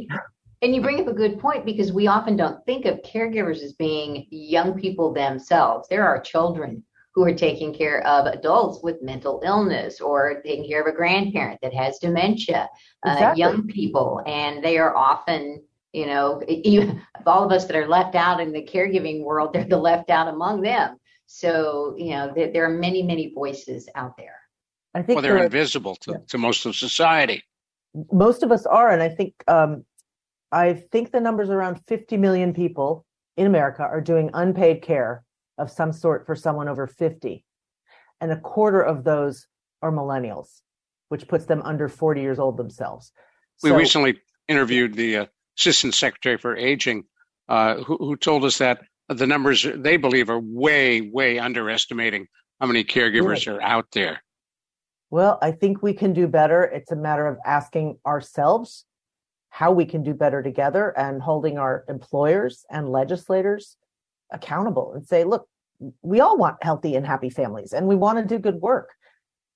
and 0.63 0.75
you 0.75 0.81
bring 0.81 1.01
up 1.01 1.09
a 1.09 1.13
good 1.13 1.41
point 1.41 1.67
because 1.67 1.93
we 1.93 2.07
often 2.07 2.37
don't 2.37 2.65
think 2.65 2.87
of 2.87 3.03
caregivers 3.03 3.63
as 3.63 3.73
being 3.73 4.27
young 4.31 4.79
people 4.79 5.13
themselves. 5.13 5.89
There 5.89 6.07
are 6.07 6.21
children 6.21 6.85
who 7.15 7.25
are 7.25 7.35
taking 7.35 7.75
care 7.75 8.07
of 8.07 8.27
adults 8.27 8.83
with 8.83 9.03
mental 9.03 9.41
illness 9.45 10.01
or 10.01 10.41
taking 10.43 10.67
care 10.67 10.81
of 10.81 10.87
a 10.87 10.97
grandparent 10.97 11.61
that 11.63 11.75
has 11.75 11.99
dementia, 11.99 12.69
uh, 13.07 13.13
exactly. 13.13 13.43
uh, 13.43 13.49
young 13.49 13.67
people, 13.67 14.23
and 14.27 14.65
they 14.65 14.79
are 14.79 14.97
often, 14.97 15.63
you 15.93 16.07
know, 16.07 16.43
even, 16.49 17.03
all 17.27 17.45
of 17.45 17.53
us 17.53 17.67
that 17.67 17.77
are 17.77 17.87
left 17.87 18.15
out 18.15 18.41
in 18.41 18.53
the 18.53 18.63
caregiving 18.63 19.25
world, 19.25 19.53
they're 19.53 19.65
the 19.65 19.77
left 19.77 20.11
out 20.11 20.29
among 20.29 20.63
them. 20.63 20.97
So, 21.27 21.95
you 21.99 22.11
know, 22.11 22.33
there, 22.35 22.53
there 22.53 22.65
are 22.65 22.77
many, 22.79 23.03
many 23.03 23.33
voices 23.35 23.89
out 23.95 24.17
there. 24.17 24.37
I 24.95 25.03
think 25.03 25.17
well, 25.17 25.23
they're 25.23 25.45
invisible 25.45 25.97
to, 25.97 26.13
yeah. 26.13 26.19
to 26.29 26.39
most 26.39 26.67
of 26.67 26.77
society. 26.77 27.43
Most 28.11 28.43
of 28.43 28.53
us 28.53 28.67
are, 28.67 28.91
and 28.91 29.03
I 29.03 29.09
think 29.09 29.35
um, 29.49 29.85
I 30.51 30.75
think 30.75 31.11
the 31.11 31.21
numbers 31.21 31.49
around 31.49 31.81
50 31.87 32.17
million 32.19 32.53
people 32.53 33.07
in 33.37 33.47
America 33.47 33.83
are 33.83 34.01
doing 34.01 34.31
unpaid 34.35 34.83
care 34.83 35.25
of 35.63 35.71
some 35.71 35.93
sort 35.93 36.27
for 36.27 36.35
someone 36.35 36.69
over 36.69 36.87
50. 36.87 37.45
And 38.21 38.33
a 38.33 38.41
quarter 38.41 38.83
of 38.83 39.05
those 39.05 39.47
are 39.81 39.91
millennials, 39.91 40.61
which 41.09 41.27
puts 41.29 41.47
them 41.47 41.63
under 41.65 41.89
40 41.89 42.21
years 42.21 42.39
old 42.39 42.57
themselves. 42.57 43.13
We 43.63 43.71
so, 43.71 43.77
recently 43.77 44.21
interviewed 44.49 44.95
the 44.95 45.17
uh, 45.17 45.27
Assistant 45.59 45.95
Secretary 45.95 46.37
for 46.37 46.57
Aging, 46.57 47.05
uh, 47.49 47.77
who, 47.77 47.97
who 47.97 48.17
told 48.17 48.45
us 48.45 48.59
that 48.59 48.83
the 49.09 49.27
numbers 49.27 49.67
they 49.75 49.97
believe 49.97 50.29
are 50.31 50.41
way, 50.41 51.01
way 51.01 51.39
underestimating 51.39 52.27
how 52.61 52.67
many 52.67 52.85
caregivers 52.85 53.53
are 53.53 53.61
out 53.63 53.87
there. 53.93 54.23
Well, 55.11 55.39
I 55.43 55.53
think 55.53 55.83
we 55.83 55.93
can 55.93 56.13
do 56.13 56.27
better. 56.27 56.63
It's 56.65 56.91
a 56.91 56.97
matter 56.97 57.27
of 57.27 57.39
asking 57.45 57.99
ourselves 58.07 58.85
how 59.51 59.71
we 59.71 59.85
can 59.85 60.03
do 60.03 60.15
better 60.15 60.43
together 60.43 60.97
and 60.97 61.21
holding 61.21 61.59
our 61.59 61.85
employers 61.89 62.65
and 62.71 62.89
legislators 62.89 63.77
accountable 64.33 64.95
and 64.95 65.07
say, 65.07 65.25
look, 65.25 65.47
we 66.03 66.21
all 66.21 66.37
want 66.37 66.63
healthy 66.63 66.95
and 66.95 67.07
happy 67.07 67.31
families 67.31 67.73
and 67.73 67.87
we 67.87 67.97
want 67.97 68.19
to 68.19 68.25
do 68.25 68.39
good 68.39 68.61
work. 68.61 68.91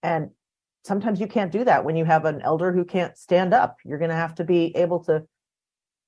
And 0.03 0.31
sometimes 0.85 1.21
you 1.21 1.27
can't 1.27 1.53
do 1.53 1.65
that 1.65 1.85
when 1.85 1.97
you 1.97 2.05
have 2.05 2.25
an 2.25 2.41
elder 2.43 2.73
who 2.73 2.85
can't 2.85 3.17
stand 3.17 3.53
up. 3.53 3.77
You're 3.85 3.99
going 3.99 4.11
to 4.11 4.17
have 4.17 4.35
to 4.37 4.45
be 4.45 4.75
able 4.77 5.05
to 5.05 5.25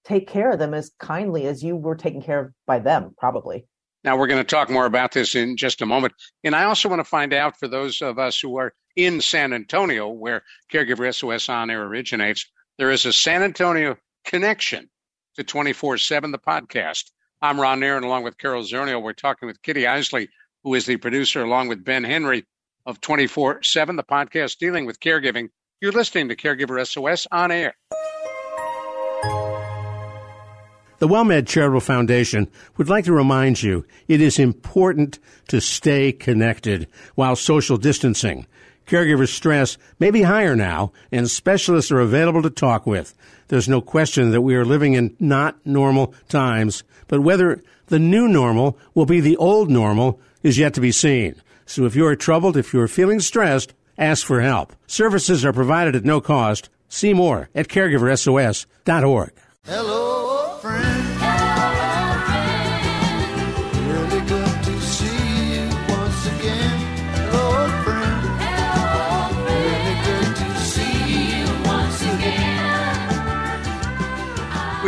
take 0.04 0.28
care 0.28 0.50
of 0.50 0.58
them 0.58 0.74
as 0.74 0.92
kindly 0.98 1.46
as 1.46 1.62
you 1.62 1.76
were 1.76 1.96
taken 1.96 2.22
care 2.22 2.40
of 2.40 2.52
by 2.66 2.78
them, 2.78 3.14
probably. 3.18 3.66
Now, 4.04 4.16
we're 4.16 4.28
going 4.28 4.40
to 4.40 4.44
talk 4.44 4.70
more 4.70 4.86
about 4.86 5.12
this 5.12 5.34
in 5.34 5.56
just 5.56 5.82
a 5.82 5.86
moment. 5.86 6.14
And 6.44 6.54
I 6.54 6.64
also 6.64 6.88
want 6.88 7.00
to 7.00 7.04
find 7.04 7.32
out 7.32 7.58
for 7.58 7.66
those 7.66 8.00
of 8.00 8.18
us 8.18 8.38
who 8.40 8.56
are 8.56 8.72
in 8.96 9.20
San 9.20 9.52
Antonio, 9.52 10.08
where 10.08 10.42
Caregiver 10.72 11.12
SOS 11.14 11.48
On 11.48 11.68
Air 11.68 11.84
originates, 11.84 12.46
there 12.78 12.90
is 12.90 13.04
a 13.06 13.12
San 13.12 13.42
Antonio 13.42 13.96
connection 14.24 14.88
to 15.34 15.44
24 15.44 15.98
7, 15.98 16.30
the 16.30 16.38
podcast. 16.38 17.10
I'm 17.40 17.60
Ron 17.60 17.84
Aaron, 17.84 18.02
along 18.02 18.24
with 18.24 18.36
Carol 18.36 18.64
Zernial. 18.64 19.00
We're 19.00 19.12
talking 19.12 19.46
with 19.46 19.62
Kitty 19.62 19.86
Eisele, 19.86 20.26
who 20.64 20.74
is 20.74 20.86
the 20.86 20.96
producer, 20.96 21.40
along 21.40 21.68
with 21.68 21.84
Ben 21.84 22.02
Henry 22.02 22.44
of 22.84 23.00
24 23.00 23.62
7, 23.62 23.94
the 23.94 24.02
podcast 24.02 24.58
dealing 24.58 24.86
with 24.86 24.98
caregiving. 24.98 25.50
You're 25.80 25.92
listening 25.92 26.28
to 26.30 26.36
Caregiver 26.36 26.84
SOS 26.84 27.28
on 27.30 27.52
air. 27.52 27.76
The 30.98 31.06
WellMed 31.06 31.46
Charitable 31.46 31.78
Foundation 31.78 32.50
would 32.76 32.88
like 32.88 33.04
to 33.04 33.12
remind 33.12 33.62
you 33.62 33.86
it 34.08 34.20
is 34.20 34.40
important 34.40 35.20
to 35.46 35.60
stay 35.60 36.10
connected 36.10 36.88
while 37.14 37.36
social 37.36 37.76
distancing. 37.76 38.48
Caregiver 38.88 39.28
stress 39.28 39.76
may 39.98 40.10
be 40.10 40.22
higher 40.22 40.56
now, 40.56 40.92
and 41.12 41.30
specialists 41.30 41.92
are 41.92 42.00
available 42.00 42.42
to 42.42 42.50
talk 42.50 42.86
with. 42.86 43.14
There's 43.48 43.68
no 43.68 43.80
question 43.80 44.30
that 44.30 44.40
we 44.40 44.56
are 44.56 44.64
living 44.64 44.94
in 44.94 45.14
not 45.20 45.56
normal 45.64 46.14
times, 46.28 46.82
but 47.06 47.20
whether 47.20 47.62
the 47.86 47.98
new 47.98 48.28
normal 48.28 48.78
will 48.94 49.06
be 49.06 49.20
the 49.20 49.36
old 49.36 49.70
normal 49.70 50.18
is 50.42 50.58
yet 50.58 50.72
to 50.74 50.80
be 50.80 50.90
seen. 50.90 51.34
So 51.66 51.84
if 51.84 51.94
you 51.94 52.06
are 52.06 52.16
troubled, 52.16 52.56
if 52.56 52.72
you 52.72 52.80
are 52.80 52.88
feeling 52.88 53.20
stressed, 53.20 53.74
ask 53.98 54.26
for 54.26 54.40
help. 54.40 54.74
Services 54.86 55.44
are 55.44 55.52
provided 55.52 55.94
at 55.94 56.04
no 56.04 56.20
cost. 56.22 56.70
See 56.88 57.12
more 57.12 57.50
at 57.54 57.68
caregiversos.org. 57.68 59.32
Hello, 59.64 60.37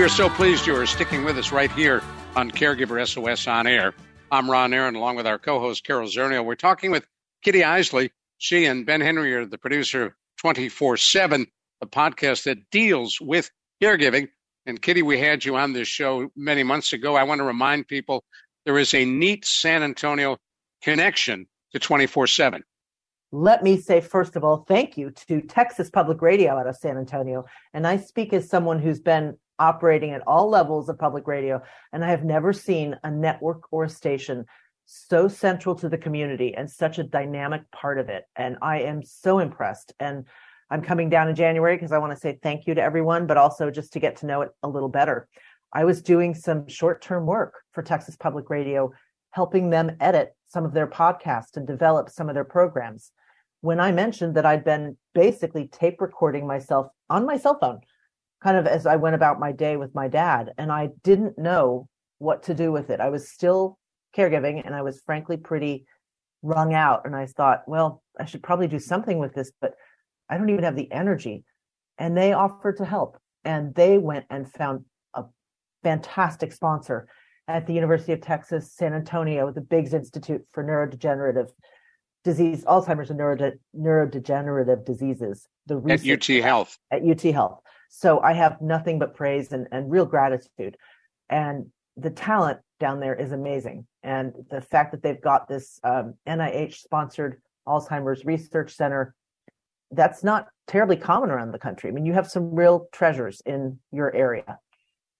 We 0.00 0.06
are 0.06 0.08
so 0.08 0.30
pleased 0.30 0.66
you 0.66 0.74
are 0.76 0.86
sticking 0.86 1.26
with 1.26 1.36
us 1.36 1.52
right 1.52 1.70
here 1.72 2.02
on 2.34 2.50
Caregiver 2.50 3.06
SOS 3.06 3.46
on 3.46 3.66
air. 3.66 3.92
I'm 4.32 4.50
Ron 4.50 4.72
Aaron, 4.72 4.94
along 4.94 5.16
with 5.16 5.26
our 5.26 5.38
co-host 5.38 5.84
Carol 5.84 6.08
Zernial. 6.08 6.46
We're 6.46 6.54
talking 6.54 6.90
with 6.90 7.04
Kitty 7.44 7.60
Eisele. 7.62 8.08
She 8.38 8.64
and 8.64 8.86
Ben 8.86 9.02
Henry 9.02 9.34
are 9.34 9.44
the 9.44 9.58
producer 9.58 10.06
of 10.06 10.12
24/7, 10.42 11.46
a 11.82 11.86
podcast 11.86 12.44
that 12.44 12.70
deals 12.70 13.20
with 13.20 13.50
caregiving. 13.82 14.30
And 14.64 14.80
Kitty, 14.80 15.02
we 15.02 15.20
had 15.20 15.44
you 15.44 15.56
on 15.56 15.74
this 15.74 15.86
show 15.86 16.30
many 16.34 16.62
months 16.62 16.94
ago. 16.94 17.14
I 17.14 17.24
want 17.24 17.40
to 17.40 17.44
remind 17.44 17.86
people 17.86 18.24
there 18.64 18.78
is 18.78 18.94
a 18.94 19.04
neat 19.04 19.44
San 19.44 19.82
Antonio 19.82 20.38
connection 20.80 21.46
to 21.74 21.78
24/7. 21.78 22.62
Let 23.32 23.62
me 23.62 23.76
say, 23.76 24.00
first 24.00 24.34
of 24.34 24.44
all, 24.44 24.64
thank 24.66 24.96
you 24.96 25.10
to 25.28 25.42
Texas 25.42 25.90
Public 25.90 26.22
Radio 26.22 26.58
out 26.58 26.66
of 26.66 26.74
San 26.74 26.96
Antonio. 26.96 27.44
And 27.74 27.86
I 27.86 27.98
speak 27.98 28.32
as 28.32 28.48
someone 28.48 28.78
who's 28.78 28.98
been 28.98 29.36
operating 29.60 30.10
at 30.10 30.26
all 30.26 30.48
levels 30.48 30.88
of 30.88 30.98
public 30.98 31.28
radio. 31.28 31.62
And 31.92 32.04
I 32.04 32.10
have 32.10 32.24
never 32.24 32.52
seen 32.52 32.96
a 33.04 33.10
network 33.10 33.72
or 33.72 33.84
a 33.84 33.88
station 33.88 34.46
so 34.86 35.28
central 35.28 35.76
to 35.76 35.88
the 35.88 35.98
community 35.98 36.54
and 36.54 36.68
such 36.68 36.98
a 36.98 37.04
dynamic 37.04 37.62
part 37.70 37.98
of 37.98 38.08
it. 38.08 38.24
And 38.34 38.56
I 38.60 38.80
am 38.80 39.04
so 39.04 39.38
impressed. 39.38 39.92
And 40.00 40.26
I'm 40.68 40.82
coming 40.82 41.08
down 41.08 41.28
in 41.28 41.36
January 41.36 41.76
because 41.76 41.92
I 41.92 41.98
want 41.98 42.12
to 42.12 42.18
say 42.18 42.38
thank 42.42 42.66
you 42.66 42.74
to 42.74 42.82
everyone, 42.82 43.26
but 43.26 43.36
also 43.36 43.70
just 43.70 43.92
to 43.92 44.00
get 44.00 44.16
to 44.16 44.26
know 44.26 44.42
it 44.42 44.50
a 44.64 44.68
little 44.68 44.88
better. 44.88 45.28
I 45.72 45.84
was 45.84 46.02
doing 46.02 46.34
some 46.34 46.66
short 46.66 47.02
term 47.02 47.26
work 47.26 47.54
for 47.72 47.82
Texas 47.82 48.16
Public 48.16 48.50
Radio, 48.50 48.92
helping 49.30 49.70
them 49.70 49.96
edit 50.00 50.34
some 50.48 50.64
of 50.64 50.72
their 50.72 50.88
podcasts 50.88 51.56
and 51.56 51.66
develop 51.66 52.10
some 52.10 52.28
of 52.28 52.34
their 52.34 52.44
programs. 52.44 53.12
When 53.60 53.78
I 53.78 53.92
mentioned 53.92 54.34
that 54.34 54.46
I'd 54.46 54.64
been 54.64 54.96
basically 55.14 55.68
tape 55.68 56.00
recording 56.00 56.46
myself 56.46 56.88
on 57.08 57.26
my 57.26 57.36
cell 57.36 57.58
phone 57.60 57.80
kind 58.42 58.56
of 58.56 58.66
as 58.66 58.86
I 58.86 58.96
went 58.96 59.14
about 59.14 59.38
my 59.38 59.52
day 59.52 59.76
with 59.76 59.94
my 59.94 60.08
dad, 60.08 60.52
and 60.58 60.72
I 60.72 60.90
didn't 61.02 61.38
know 61.38 61.88
what 62.18 62.44
to 62.44 62.54
do 62.54 62.72
with 62.72 62.90
it. 62.90 63.00
I 63.00 63.10
was 63.10 63.30
still 63.30 63.78
caregiving, 64.16 64.64
and 64.64 64.74
I 64.74 64.82
was 64.82 65.00
frankly 65.00 65.36
pretty 65.36 65.86
wrung 66.42 66.74
out. 66.74 67.02
And 67.04 67.14
I 67.14 67.26
thought, 67.26 67.62
well, 67.66 68.02
I 68.18 68.24
should 68.24 68.42
probably 68.42 68.68
do 68.68 68.78
something 68.78 69.18
with 69.18 69.34
this, 69.34 69.52
but 69.60 69.74
I 70.28 70.38
don't 70.38 70.50
even 70.50 70.64
have 70.64 70.76
the 70.76 70.90
energy. 70.90 71.44
And 71.98 72.16
they 72.16 72.32
offered 72.32 72.78
to 72.78 72.84
help, 72.84 73.18
and 73.44 73.74
they 73.74 73.98
went 73.98 74.26
and 74.30 74.50
found 74.50 74.84
a 75.14 75.24
fantastic 75.82 76.52
sponsor 76.52 77.08
at 77.46 77.66
the 77.66 77.74
University 77.74 78.12
of 78.12 78.20
Texas, 78.20 78.72
San 78.72 78.94
Antonio, 78.94 79.50
the 79.50 79.60
Biggs 79.60 79.92
Institute 79.92 80.42
for 80.52 80.64
Neurodegenerative 80.64 81.50
Disease, 82.22 82.64
Alzheimer's 82.64 83.10
and 83.10 83.18
neurode- 83.18 83.58
neurodegenerative 83.76 84.84
diseases. 84.84 85.48
The 85.66 85.76
at 85.88 86.06
UT 86.06 86.42
Health. 86.42 86.78
At 86.90 87.02
UT 87.02 87.22
Health. 87.22 87.60
So 87.90 88.20
I 88.20 88.32
have 88.32 88.60
nothing 88.62 88.98
but 88.98 89.14
praise 89.14 89.52
and, 89.52 89.66
and 89.72 89.90
real 89.90 90.06
gratitude. 90.06 90.76
And 91.28 91.66
the 91.96 92.10
talent 92.10 92.60
down 92.78 93.00
there 93.00 93.14
is 93.14 93.32
amazing. 93.32 93.86
And 94.02 94.32
the 94.48 94.60
fact 94.60 94.92
that 94.92 95.02
they've 95.02 95.20
got 95.20 95.48
this 95.48 95.78
um, 95.84 96.14
NIH 96.26 96.76
sponsored 96.76 97.42
Alzheimer's 97.66 98.24
Research 98.24 98.74
Center, 98.74 99.14
that's 99.90 100.22
not 100.22 100.46
terribly 100.68 100.96
common 100.96 101.30
around 101.30 101.50
the 101.50 101.58
country. 101.58 101.90
I 101.90 101.92
mean, 101.92 102.06
you 102.06 102.12
have 102.12 102.30
some 102.30 102.54
real 102.54 102.88
treasures 102.92 103.42
in 103.44 103.78
your 103.92 104.14
area. 104.14 104.58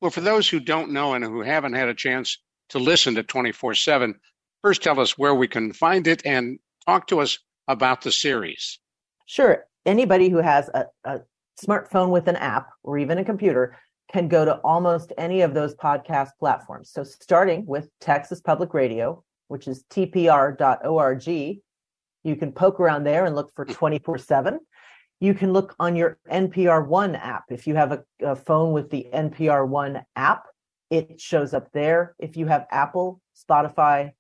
Well, 0.01 0.13
for 0.13 0.21
those 0.21 0.49
who 0.49 0.61
don't 0.61 0.93
know 0.93 1.15
and 1.15 1.25
who 1.25 1.43
haven't 1.43 1.75
had 1.75 1.89
a 1.89 1.95
chance 1.95 2.39
to 2.71 2.79
listen 2.79 3.17
to 3.17 3.25
24 3.25 3.75
7, 3.75 4.15
first 4.63 4.83
tell 4.83 5.01
us 5.01 5.19
where 5.19 5.35
we 5.35 5.49
can 5.49 5.73
find 5.73 6.07
it 6.07 6.25
and 6.25 6.59
talk 6.87 7.09
to 7.09 7.21
us 7.21 7.39
about 7.67 8.03
the 8.03 8.13
series. 8.13 8.79
Sure. 9.27 9.67
Anybody 9.85 10.29
who 10.29 10.39
has 10.39 10.71
a, 10.73 10.87
a 11.05 11.21
smartphone 11.63 12.11
with 12.11 12.29
an 12.29 12.37
app 12.37 12.71
or 12.83 12.99
even 12.99 13.19
a 13.19 13.25
computer 13.25 13.77
can 14.13 14.29
go 14.29 14.45
to 14.45 14.55
almost 14.59 15.13
any 15.19 15.43
of 15.43 15.55
those 15.55 15.75
podcast 15.77 16.31
platforms. 16.39 16.91
So, 16.91 17.05
starting 17.05 17.65
with 17.67 17.89
Texas 18.01 18.41
Public 18.41 18.75
Radio, 18.75 19.23
which 19.49 19.69
is 19.69 19.85
tpr.org, 19.91 21.29
you 22.23 22.37
can 22.37 22.53
poke 22.53 22.81
around 22.81 23.05
there 23.05 23.25
and 23.25 23.35
look 23.35 23.53
for 23.55 23.65
hmm. 23.65 23.73
24 23.73 24.19
7. 24.19 24.61
You 25.21 25.35
can 25.35 25.53
look 25.53 25.75
on 25.79 25.97
your 25.97 26.19
NPR 26.31 26.87
One 26.87 27.15
app. 27.15 27.45
If 27.51 27.67
you 27.67 27.75
have 27.75 27.93
a, 27.93 28.05
a, 28.23 28.35
phone 28.35 28.73
with 28.73 28.91
the 28.91 29.07
NPR 29.13 29.69
One 29.69 30.03
app, 30.17 30.47
it 30.91 31.21
shows 31.21 31.53
up 31.53 31.71
there. 31.73 32.15
If 32.19 32.37
you 32.37 32.47
have 32.47 32.67
Apple, 32.71 33.21
Spotify, 33.37 34.13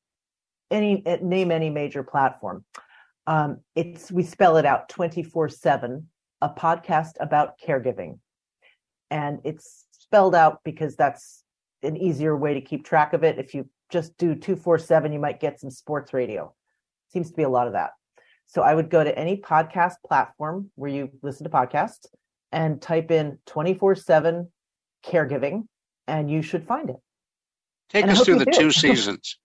any 0.70 1.02
name 1.22 1.50
any 1.50 1.70
major 1.70 2.02
platform, 2.02 2.64
um, 3.26 3.60
it's 3.74 4.12
we 4.12 4.22
spell 4.22 4.56
it 4.56 4.66
out 4.66 4.88
24 4.90 5.48
7, 5.48 6.06
a 6.40 6.48
podcast 6.48 7.12
about 7.20 7.54
caregiving. 7.64 8.18
And 9.10 9.40
it's 9.44 9.86
spelled 9.92 10.34
out 10.34 10.60
because 10.64 10.96
that's 10.96 11.42
an 11.82 11.96
easier 11.96 12.36
way 12.36 12.54
to 12.54 12.60
keep 12.60 12.84
track 12.84 13.12
of 13.12 13.24
it. 13.24 13.38
If 13.38 13.54
you 13.54 13.68
just 13.90 14.16
do 14.18 14.34
247, 14.34 15.12
you 15.12 15.18
might 15.18 15.40
get 15.40 15.60
some 15.60 15.70
sports 15.70 16.12
radio. 16.12 16.54
Seems 17.12 17.30
to 17.30 17.36
be 17.36 17.42
a 17.42 17.48
lot 17.48 17.66
of 17.66 17.72
that. 17.72 17.90
So 18.46 18.62
I 18.62 18.74
would 18.74 18.90
go 18.90 19.04
to 19.04 19.16
any 19.16 19.36
podcast 19.36 19.94
platform 20.06 20.70
where 20.74 20.90
you 20.90 21.10
listen 21.22 21.44
to 21.44 21.50
podcasts 21.50 22.06
and 22.52 22.82
type 22.82 23.10
in 23.10 23.38
24 23.46 23.94
7 23.94 24.50
caregiving, 25.06 25.66
and 26.06 26.30
you 26.30 26.42
should 26.42 26.66
find 26.66 26.90
it. 26.90 26.96
Take 27.90 28.02
and 28.02 28.12
us 28.12 28.24
through 28.24 28.38
the 28.38 28.44
do. 28.46 28.58
two 28.58 28.70
seasons. 28.72 29.38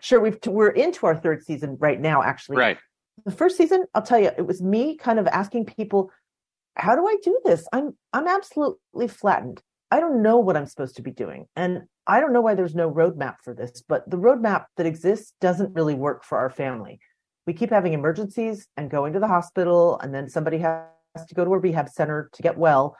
sure. 0.00 0.20
We've, 0.20 0.38
we're 0.46 0.70
into 0.70 1.06
our 1.06 1.16
third 1.16 1.44
season 1.44 1.76
right 1.78 2.00
now, 2.00 2.22
actually. 2.22 2.56
Right. 2.56 2.78
The 3.24 3.30
first 3.30 3.56
season, 3.56 3.84
I'll 3.94 4.02
tell 4.02 4.18
you, 4.18 4.30
it 4.36 4.46
was 4.46 4.62
me 4.62 4.96
kind 4.96 5.18
of 5.18 5.26
asking 5.26 5.66
people, 5.66 6.10
how 6.76 6.94
do 6.94 7.06
I 7.06 7.16
do 7.22 7.40
this? 7.44 7.66
I'm 7.72 7.96
I'm 8.12 8.28
absolutely 8.28 9.08
flattened. 9.08 9.62
I 9.90 10.00
don't 10.00 10.22
know 10.22 10.38
what 10.38 10.56
I'm 10.56 10.66
supposed 10.66 10.96
to 10.96 11.02
be 11.02 11.10
doing. 11.10 11.46
And 11.56 11.82
I 12.06 12.20
don't 12.20 12.32
know 12.32 12.40
why 12.40 12.54
there's 12.54 12.74
no 12.74 12.90
roadmap 12.90 13.36
for 13.42 13.54
this, 13.54 13.82
but 13.88 14.08
the 14.08 14.16
roadmap 14.16 14.66
that 14.76 14.86
exists 14.86 15.34
doesn't 15.40 15.74
really 15.74 15.94
work 15.94 16.24
for 16.24 16.38
our 16.38 16.50
family 16.50 17.00
we 17.46 17.54
keep 17.54 17.70
having 17.70 17.92
emergencies 17.92 18.68
and 18.76 18.90
going 18.90 19.12
to 19.12 19.18
the 19.18 19.26
hospital 19.26 19.98
and 20.00 20.14
then 20.14 20.28
somebody 20.28 20.58
has 20.58 20.84
to 21.26 21.34
go 21.34 21.44
to 21.44 21.52
a 21.52 21.58
rehab 21.58 21.88
center 21.88 22.30
to 22.32 22.42
get 22.42 22.56
well 22.56 22.96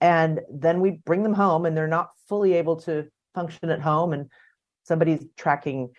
and 0.00 0.40
then 0.50 0.80
we 0.80 0.92
bring 1.04 1.22
them 1.22 1.34
home 1.34 1.66
and 1.66 1.76
they're 1.76 1.86
not 1.86 2.08
fully 2.26 2.54
able 2.54 2.76
to 2.76 3.06
function 3.34 3.68
at 3.68 3.80
home 3.80 4.14
and 4.14 4.30
somebody's 4.84 5.26
tracking 5.36 5.90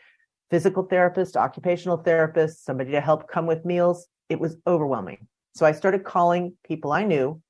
physical 0.50 0.84
therapist 0.84 1.38
occupational 1.38 1.98
therapist 1.98 2.66
somebody 2.66 2.92
to 2.92 3.02
help 3.02 3.28
come 3.28 3.46
with 3.46 3.66
meals 3.66 4.08
it 4.30 4.40
was 4.40 4.58
overwhelming 4.66 5.28
so 5.54 5.66
i 5.66 5.72
started 5.72 6.04
calling 6.04 6.54
people 6.66 6.92
i 6.92 7.04
knew 7.04 7.42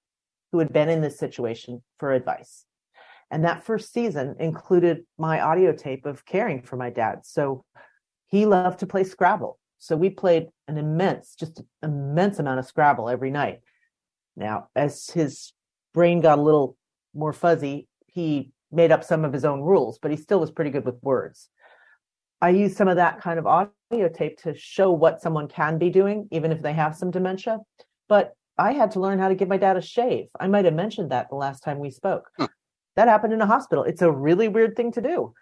who 0.52 0.60
had 0.60 0.74
been 0.74 0.90
in 0.90 1.02
this 1.02 1.18
situation 1.18 1.82
for 2.00 2.12
advice 2.12 2.66
and 3.30 3.46
that 3.46 3.64
first 3.64 3.94
season 3.94 4.36
included 4.40 5.06
my 5.18 5.40
audio 5.40 5.72
tape 5.72 6.06
of 6.06 6.26
caring 6.26 6.62
for 6.62 6.76
my 6.76 6.90
dad 6.90 7.20
so 7.24 7.64
he 8.28 8.46
loved 8.46 8.80
to 8.80 8.88
play 8.88 9.04
scrabble 9.04 9.60
so 9.82 9.98
we 9.98 10.12
played 10.12 10.50
an 10.68 10.78
immense, 10.78 11.34
just 11.34 11.60
immense 11.82 12.38
amount 12.38 12.60
of 12.60 12.68
Scrabble 12.68 13.10
every 13.10 13.32
night. 13.32 13.62
Now, 14.38 14.68
as 14.76 15.10
his 15.10 15.54
brain 15.92 16.22
got 16.22 16.38
a 16.38 16.42
little 16.42 16.78
more 17.16 17.34
fuzzy, 17.34 17.88
he 18.06 18.52
made 18.72 18.92
up 18.92 19.04
some 19.04 19.26
of 19.26 19.34
his 19.34 19.44
own 19.44 19.62
rules, 19.62 19.98
but 19.98 20.12
he 20.12 20.18
still 20.18 20.40
was 20.40 20.52
pretty 20.52 20.70
good 20.70 20.86
with 20.86 21.02
words. 21.02 21.50
I 22.40 22.50
used 22.50 22.78
some 22.78 22.88
of 22.88 22.98
that 22.98 23.22
kind 23.22 23.40
of 23.40 23.48
audio 23.48 24.08
tape 24.08 24.40
to 24.44 24.56
show 24.56 24.92
what 24.92 25.20
someone 25.20 25.48
can 25.48 25.80
be 25.80 25.90
doing, 25.90 26.28
even 26.32 26.52
if 26.52 26.62
they 26.62 26.74
have 26.74 26.96
some 26.96 27.10
dementia. 27.10 27.58
But 28.12 28.36
I 28.58 28.74
had 28.74 28.92
to 28.92 29.00
learn 29.00 29.20
how 29.20 29.30
to 29.30 29.36
give 29.36 29.48
my 29.48 29.56
dad 29.56 29.78
a 29.78 29.82
shave. 29.82 30.26
I 30.38 30.48
might 30.48 30.66
have 30.66 30.74
mentioned 30.74 31.12
that 31.12 31.30
the 31.30 31.38
last 31.38 31.64
time 31.64 31.80
we 31.80 31.90
spoke. 31.90 32.30
Huh. 32.38 32.50
That 32.98 33.08
happened 33.08 33.32
in 33.32 33.40
a 33.40 33.46
hospital. 33.46 33.86
It's 33.86 34.02
a 34.02 34.12
really 34.12 34.50
weird 34.50 34.76
thing 34.76 34.92
to 34.92 35.02
do. 35.02 35.34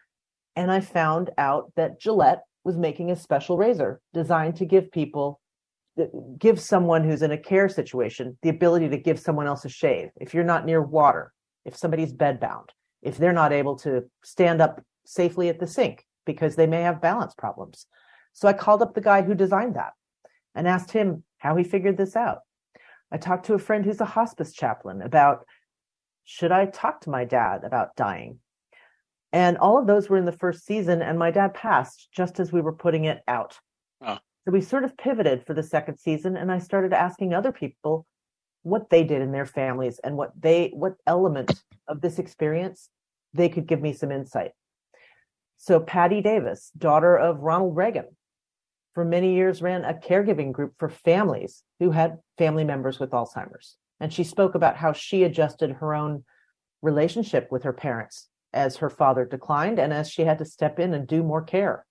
And 0.55 0.71
I 0.71 0.79
found 0.79 1.31
out 1.39 1.71
that 1.77 1.99
Gillette 1.99 2.43
was 2.63 2.77
making 2.77 3.09
a 3.09 3.15
special 3.15 3.57
razor 3.57 4.01
designed 4.13 4.57
to 4.57 4.67
give 4.67 4.91
people 4.91 5.41
give 6.37 6.59
someone 6.59 7.03
who's 7.03 7.23
in 7.23 7.31
a 7.31 7.37
care 7.39 7.69
situation 7.69 8.37
the 8.43 8.49
ability 8.49 8.87
to 8.89 8.97
give 8.97 9.19
someone 9.19 9.47
else 9.47 9.65
a 9.65 9.69
shave 9.69 10.11
if 10.21 10.35
you're 10.35 10.43
not 10.43 10.65
near 10.65 10.81
water 10.81 11.33
if 11.65 11.75
somebody's 11.75 12.13
bedbound 12.13 12.69
if 13.01 13.17
they're 13.17 13.33
not 13.33 13.51
able 13.51 13.75
to 13.75 14.03
stand 14.23 14.61
up 14.61 14.81
safely 15.05 15.49
at 15.49 15.59
the 15.59 15.67
sink 15.67 16.05
because 16.25 16.55
they 16.55 16.67
may 16.67 16.81
have 16.81 17.01
balance 17.01 17.33
problems 17.33 17.85
so 18.31 18.47
i 18.47 18.53
called 18.53 18.81
up 18.81 18.93
the 18.93 19.01
guy 19.01 19.21
who 19.21 19.35
designed 19.35 19.75
that 19.75 19.91
and 20.55 20.69
asked 20.69 20.91
him 20.91 21.21
how 21.39 21.57
he 21.57 21.65
figured 21.65 21.97
this 21.97 22.15
out 22.15 22.39
i 23.11 23.17
talked 23.17 23.45
to 23.45 23.53
a 23.53 23.59
friend 23.59 23.85
who's 23.85 24.01
a 24.01 24.05
hospice 24.05 24.53
chaplain 24.53 25.01
about 25.01 25.45
should 26.23 26.51
i 26.51 26.65
talk 26.65 27.01
to 27.01 27.09
my 27.09 27.25
dad 27.25 27.63
about 27.63 27.95
dying 27.95 28.39
and 29.31 29.57
all 29.57 29.77
of 29.77 29.87
those 29.87 30.09
were 30.09 30.17
in 30.17 30.25
the 30.25 30.31
first 30.31 30.65
season, 30.65 31.01
and 31.01 31.19
my 31.19 31.31
dad 31.31 31.53
passed 31.53 32.09
just 32.11 32.39
as 32.39 32.51
we 32.51 32.61
were 32.61 32.73
putting 32.73 33.05
it 33.05 33.21
out. 33.27 33.59
Oh. 34.01 34.17
So 34.45 34.51
we 34.51 34.61
sort 34.61 34.83
of 34.83 34.97
pivoted 34.97 35.45
for 35.45 35.53
the 35.53 35.63
second 35.63 35.97
season, 35.97 36.35
and 36.35 36.51
I 36.51 36.59
started 36.59 36.93
asking 36.93 37.33
other 37.33 37.51
people 37.51 38.05
what 38.63 38.89
they 38.89 39.03
did 39.03 39.21
in 39.21 39.31
their 39.31 39.45
families 39.45 39.99
and 40.03 40.17
what 40.17 40.31
they 40.39 40.71
what 40.73 40.95
element 41.05 41.63
of 41.87 42.01
this 42.01 42.19
experience 42.19 42.89
they 43.33 43.47
could 43.47 43.67
give 43.67 43.81
me 43.81 43.93
some 43.93 44.11
insight. 44.11 44.51
So 45.57 45.79
Patti 45.79 46.21
Davis, 46.21 46.71
daughter 46.77 47.15
of 47.15 47.39
Ronald 47.39 47.75
Reagan, 47.75 48.05
for 48.93 49.05
many 49.05 49.35
years 49.35 49.61
ran 49.61 49.85
a 49.85 49.93
caregiving 49.93 50.51
group 50.51 50.73
for 50.77 50.89
families 50.89 51.63
who 51.79 51.91
had 51.91 52.17
family 52.37 52.63
members 52.63 52.99
with 52.99 53.11
Alzheimer's. 53.11 53.77
And 53.99 54.11
she 54.11 54.23
spoke 54.23 54.55
about 54.55 54.77
how 54.77 54.93
she 54.93 55.23
adjusted 55.23 55.71
her 55.73 55.93
own 55.93 56.23
relationship 56.81 57.51
with 57.51 57.63
her 57.63 57.73
parents 57.73 58.27
as 58.53 58.77
her 58.77 58.89
father 58.89 59.25
declined 59.25 59.79
and 59.79 59.93
as 59.93 60.09
she 60.09 60.23
had 60.23 60.37
to 60.39 60.45
step 60.45 60.79
in 60.79 60.93
and 60.93 61.07
do 61.07 61.21
more 61.21 61.43
care. 61.43 61.85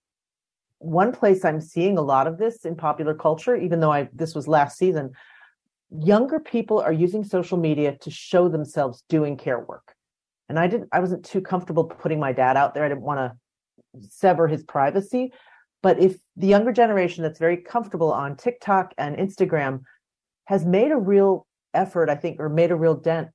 One 0.79 1.13
place 1.13 1.45
I'm 1.45 1.61
seeing 1.61 1.99
a 1.99 2.03
lot 2.03 2.27
of 2.27 2.39
this 2.39 2.65
in 2.65 2.77
popular 2.77 3.15
culture, 3.15 3.57
even 3.57 3.81
though 3.81 3.93
I 3.93 4.09
this 4.13 4.35
was 4.35 4.49
last 4.49 4.79
season, 4.79 5.13
younger 5.91 6.39
people 6.39 6.81
are 6.81 6.93
using 6.93 7.25
social 7.25 7.59
media 7.59 7.97
to 7.99 8.11
show 8.11 8.49
themselves 8.49 9.05
doing 9.09 9.37
care 9.37 9.61
work. 9.61 9.95
And 10.49 10.59
I 10.59 10.67
didn't 10.67 10.89
I 10.93 11.01
wasn't 11.01 11.25
too 11.25 11.41
comfortable 11.41 11.85
putting 11.85 12.21
my 12.21 12.33
dad 12.33 12.57
out 12.57 12.75
there. 12.75 12.85
I 12.85 12.89
didn't 12.89 13.03
want 13.03 13.19
to 13.19 14.09
sever 14.09 14.47
his 14.47 14.63
privacy. 14.63 15.33
But 15.89 16.01
if 16.01 16.19
the 16.37 16.47
younger 16.47 16.71
generation 16.71 17.23
that's 17.23 17.39
very 17.39 17.57
comfortable 17.57 18.13
on 18.13 18.37
TikTok 18.37 18.93
and 18.99 19.17
Instagram 19.17 19.85
has 20.45 20.67
made 20.67 20.93
a 20.93 20.99
real 20.99 21.47
effort, 21.73 22.11
I 22.11 22.15
think, 22.15 22.39
or 22.41 22.51
made 22.51 22.71
a 22.71 22.77
real 22.77 22.93
dent 22.93 23.29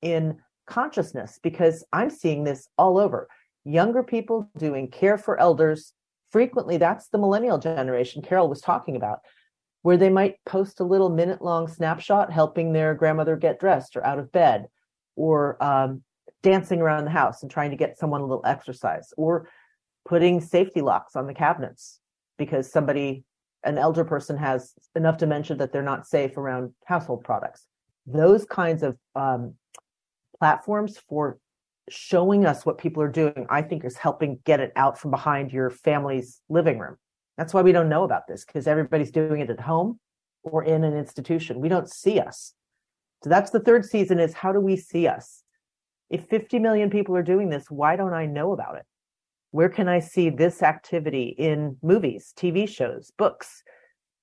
in 0.00 0.38
consciousness 0.68 1.40
because 1.42 1.84
I'm 1.92 2.08
seeing 2.08 2.44
this 2.44 2.68
all 2.78 2.96
over. 2.96 3.26
Younger 3.64 4.04
people 4.04 4.48
doing 4.56 4.88
care 4.88 5.18
for 5.18 5.40
elders. 5.40 5.92
Frequently, 6.30 6.76
that's 6.76 7.08
the 7.08 7.18
millennial 7.18 7.58
generation 7.58 8.22
Carol 8.22 8.48
was 8.48 8.60
talking 8.60 8.94
about, 8.94 9.18
where 9.82 9.96
they 9.96 10.10
might 10.10 10.36
post 10.46 10.78
a 10.78 10.84
little 10.84 11.10
minute 11.10 11.42
long 11.42 11.66
snapshot 11.66 12.32
helping 12.32 12.72
their 12.72 12.94
grandmother 12.94 13.34
get 13.34 13.58
dressed 13.58 13.96
or 13.96 14.06
out 14.06 14.20
of 14.20 14.30
bed, 14.30 14.68
or 15.16 15.60
um, 15.60 16.04
dancing 16.44 16.80
around 16.80 17.04
the 17.04 17.10
house 17.10 17.42
and 17.42 17.50
trying 17.50 17.70
to 17.70 17.76
get 17.76 17.98
someone 17.98 18.20
a 18.20 18.26
little 18.26 18.46
exercise, 18.46 19.12
or 19.16 19.48
putting 20.06 20.40
safety 20.40 20.80
locks 20.80 21.16
on 21.16 21.26
the 21.26 21.34
cabinets 21.34 22.00
because 22.38 22.70
somebody, 22.70 23.24
an 23.64 23.78
elder 23.78 24.04
person, 24.04 24.36
has 24.36 24.72
enough 24.96 25.18
dementia 25.18 25.56
that 25.56 25.72
they're 25.72 25.82
not 25.82 26.06
safe 26.06 26.36
around 26.36 26.72
household 26.84 27.24
products. 27.24 27.66
Those 28.06 28.44
kinds 28.44 28.82
of 28.82 28.96
um, 29.14 29.54
platforms 30.38 30.98
for 31.08 31.38
showing 31.88 32.46
us 32.46 32.64
what 32.64 32.78
people 32.78 33.02
are 33.02 33.08
doing, 33.10 33.46
I 33.50 33.62
think 33.62 33.84
is 33.84 33.96
helping 33.96 34.40
get 34.44 34.60
it 34.60 34.72
out 34.76 34.98
from 34.98 35.10
behind 35.10 35.52
your 35.52 35.70
family's 35.70 36.40
living 36.48 36.78
room. 36.78 36.96
That's 37.36 37.52
why 37.52 37.62
we 37.62 37.72
don't 37.72 37.88
know 37.88 38.04
about 38.04 38.26
this 38.26 38.44
because 38.44 38.66
everybody's 38.66 39.10
doing 39.10 39.40
it 39.40 39.50
at 39.50 39.60
home 39.60 39.98
or 40.42 40.64
in 40.64 40.84
an 40.84 40.96
institution. 40.96 41.60
We 41.60 41.68
don't 41.68 41.90
see 41.90 42.18
us. 42.20 42.54
So 43.22 43.30
that's 43.30 43.50
the 43.50 43.60
third 43.60 43.84
season 43.84 44.18
is 44.18 44.32
how 44.32 44.52
do 44.52 44.60
we 44.60 44.76
see 44.76 45.06
us? 45.06 45.42
If 46.08 46.26
50 46.28 46.58
million 46.58 46.90
people 46.90 47.14
are 47.16 47.22
doing 47.22 47.50
this, 47.50 47.70
why 47.70 47.96
don't 47.96 48.14
I 48.14 48.26
know 48.26 48.52
about 48.52 48.76
it? 48.76 48.84
Where 49.52 49.68
can 49.68 49.88
I 49.88 49.98
see 49.98 50.30
this 50.30 50.62
activity 50.62 51.34
in 51.36 51.76
movies, 51.82 52.32
TV 52.36 52.68
shows, 52.68 53.10
books, 53.18 53.62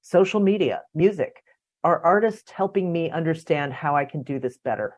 social 0.02 0.40
media, 0.40 0.84
music? 0.96 1.44
Are 1.84 2.04
artists 2.04 2.52
helping 2.52 2.92
me 2.92 3.10
understand 3.12 3.74
how 3.74 3.96
I 3.96 4.06
can 4.06 4.24
do 4.24 4.40
this 4.40 4.58
better? 4.58 4.98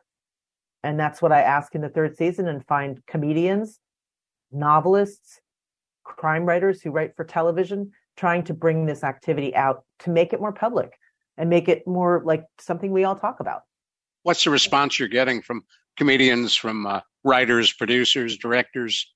And 0.82 0.98
that's 0.98 1.20
what 1.20 1.32
I 1.32 1.42
ask 1.42 1.74
in 1.74 1.80
the 1.80 1.88
third 1.88 2.16
season 2.16 2.48
and 2.48 2.64
find 2.66 3.04
comedians, 3.06 3.80
novelists, 4.52 5.40
crime 6.04 6.44
writers 6.44 6.80
who 6.80 6.90
write 6.90 7.16
for 7.16 7.24
television, 7.24 7.90
trying 8.16 8.44
to 8.44 8.54
bring 8.54 8.86
this 8.86 9.04
activity 9.04 9.54
out 9.54 9.84
to 10.00 10.10
make 10.10 10.32
it 10.32 10.40
more 10.40 10.52
public 10.52 10.92
and 11.36 11.50
make 11.50 11.68
it 11.68 11.86
more 11.86 12.22
like 12.24 12.44
something 12.60 12.92
we 12.92 13.04
all 13.04 13.16
talk 13.16 13.40
about. 13.40 13.62
What's 14.22 14.44
the 14.44 14.50
response 14.50 14.98
you're 14.98 15.08
getting 15.08 15.42
from 15.42 15.64
comedians, 15.96 16.54
from 16.54 16.86
uh, 16.86 17.00
writers, 17.24 17.72
producers, 17.72 18.36
directors? 18.36 19.10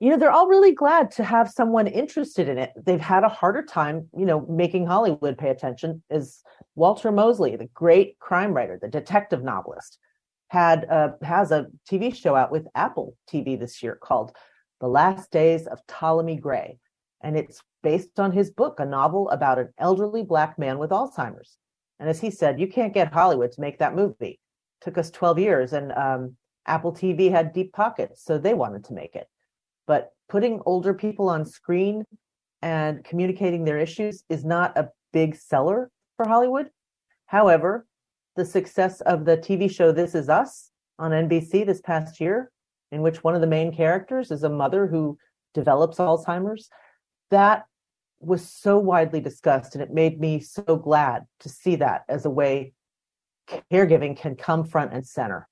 You 0.00 0.08
know, 0.08 0.16
they're 0.16 0.32
all 0.32 0.48
really 0.48 0.72
glad 0.72 1.10
to 1.12 1.24
have 1.24 1.50
someone 1.50 1.86
interested 1.86 2.48
in 2.48 2.56
it. 2.56 2.72
They've 2.74 2.98
had 2.98 3.22
a 3.22 3.28
harder 3.28 3.62
time, 3.62 4.08
you 4.16 4.24
know, 4.24 4.46
making 4.48 4.86
Hollywood 4.86 5.36
pay 5.36 5.50
attention. 5.50 6.02
Is 6.08 6.42
Walter 6.74 7.12
Mosley, 7.12 7.54
the 7.56 7.68
great 7.74 8.18
crime 8.18 8.54
writer, 8.54 8.78
the 8.80 8.88
detective 8.88 9.44
novelist, 9.44 9.98
had 10.48 10.86
uh, 10.90 11.10
has 11.22 11.52
a 11.52 11.66
TV 11.88 12.14
show 12.14 12.34
out 12.34 12.50
with 12.50 12.66
Apple 12.74 13.14
TV 13.30 13.60
this 13.60 13.82
year 13.82 13.94
called 13.94 14.34
The 14.80 14.88
Last 14.88 15.30
Days 15.30 15.66
of 15.66 15.86
Ptolemy 15.86 16.36
Gray, 16.36 16.78
and 17.22 17.36
it's 17.36 17.62
based 17.82 18.18
on 18.18 18.32
his 18.32 18.50
book, 18.50 18.80
a 18.80 18.86
novel 18.86 19.28
about 19.28 19.58
an 19.58 19.68
elderly 19.76 20.22
black 20.22 20.58
man 20.58 20.78
with 20.78 20.90
Alzheimer's. 20.90 21.58
And 21.98 22.08
as 22.08 22.20
he 22.20 22.30
said, 22.30 22.58
you 22.58 22.68
can't 22.68 22.94
get 22.94 23.12
Hollywood 23.12 23.52
to 23.52 23.60
make 23.60 23.78
that 23.80 23.94
movie. 23.94 24.40
It 24.80 24.84
took 24.84 24.96
us 24.96 25.10
12 25.10 25.38
years, 25.38 25.74
and 25.74 25.92
um, 25.92 26.36
Apple 26.64 26.94
TV 26.94 27.30
had 27.30 27.52
deep 27.52 27.74
pockets, 27.74 28.24
so 28.24 28.38
they 28.38 28.54
wanted 28.54 28.84
to 28.86 28.94
make 28.94 29.14
it. 29.14 29.26
But 29.86 30.10
putting 30.28 30.60
older 30.66 30.94
people 30.94 31.28
on 31.28 31.44
screen 31.44 32.04
and 32.62 33.04
communicating 33.04 33.64
their 33.64 33.78
issues 33.78 34.24
is 34.28 34.44
not 34.44 34.76
a 34.76 34.90
big 35.12 35.34
seller 35.36 35.90
for 36.16 36.28
Hollywood. 36.28 36.70
However, 37.26 37.86
the 38.36 38.44
success 38.44 39.00
of 39.02 39.24
the 39.24 39.36
TV 39.36 39.70
show 39.70 39.92
This 39.92 40.14
Is 40.14 40.28
Us 40.28 40.70
on 40.98 41.10
NBC 41.10 41.66
this 41.66 41.80
past 41.80 42.20
year, 42.20 42.50
in 42.92 43.02
which 43.02 43.24
one 43.24 43.34
of 43.34 43.40
the 43.40 43.46
main 43.46 43.74
characters 43.74 44.30
is 44.30 44.44
a 44.44 44.48
mother 44.48 44.86
who 44.86 45.18
develops 45.54 45.98
Alzheimer's, 45.98 46.68
that 47.30 47.64
was 48.20 48.46
so 48.46 48.78
widely 48.78 49.20
discussed 49.20 49.74
and 49.74 49.82
it 49.82 49.90
made 49.90 50.20
me 50.20 50.40
so 50.40 50.76
glad 50.76 51.24
to 51.40 51.48
see 51.48 51.76
that 51.76 52.04
as 52.08 52.26
a 52.26 52.30
way 52.30 52.72
caregiving 53.72 54.16
can 54.16 54.36
come 54.36 54.62
front 54.62 54.92
and 54.92 55.06
center 55.06 55.48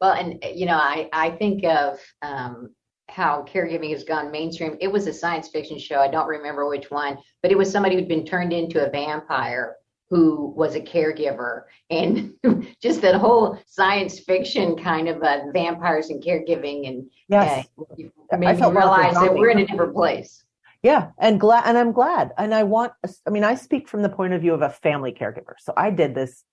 well 0.00 0.12
and 0.12 0.44
you 0.52 0.66
know 0.66 0.76
i 0.76 1.08
i 1.12 1.30
think 1.30 1.64
of 1.64 1.98
um, 2.22 2.74
how 3.10 3.42
caregiving 3.42 3.90
has 3.90 4.04
gone 4.04 4.30
mainstream 4.30 4.76
it 4.80 4.90
was 4.90 5.06
a 5.06 5.12
science 5.12 5.48
fiction 5.48 5.78
show 5.78 6.00
i 6.00 6.08
don't 6.08 6.28
remember 6.28 6.68
which 6.68 6.90
one 6.90 7.18
but 7.42 7.50
it 7.50 7.58
was 7.58 7.70
somebody 7.70 7.96
who'd 7.96 8.08
been 8.08 8.24
turned 8.24 8.52
into 8.52 8.86
a 8.86 8.90
vampire 8.90 9.76
who 10.08 10.52
was 10.56 10.74
a 10.74 10.80
caregiver 10.80 11.62
and 11.90 12.32
just 12.82 13.00
that 13.00 13.14
whole 13.14 13.58
science 13.66 14.18
fiction 14.20 14.76
kind 14.76 15.08
of 15.08 15.22
uh, 15.22 15.40
vampires 15.52 16.10
and 16.10 16.22
caregiving 16.22 16.88
and 16.88 17.10
yes 17.28 17.66
uh, 17.78 18.36
made 18.36 18.58
me 18.58 18.70
realize 18.70 19.14
that 19.14 19.34
we're 19.34 19.50
in 19.50 19.58
a 19.58 19.66
different 19.66 19.94
place 19.94 20.44
yeah, 20.82 21.10
and 21.18 21.38
glad 21.38 21.64
and 21.66 21.76
I'm 21.76 21.92
glad. 21.92 22.32
And 22.38 22.54
I 22.54 22.62
want 22.62 22.92
I 23.26 23.30
mean 23.30 23.44
I 23.44 23.54
speak 23.54 23.88
from 23.88 24.02
the 24.02 24.08
point 24.08 24.32
of 24.32 24.40
view 24.40 24.54
of 24.54 24.62
a 24.62 24.70
family 24.70 25.12
caregiver. 25.12 25.54
So 25.58 25.72
I 25.76 25.90
did 25.90 26.14
this 26.14 26.44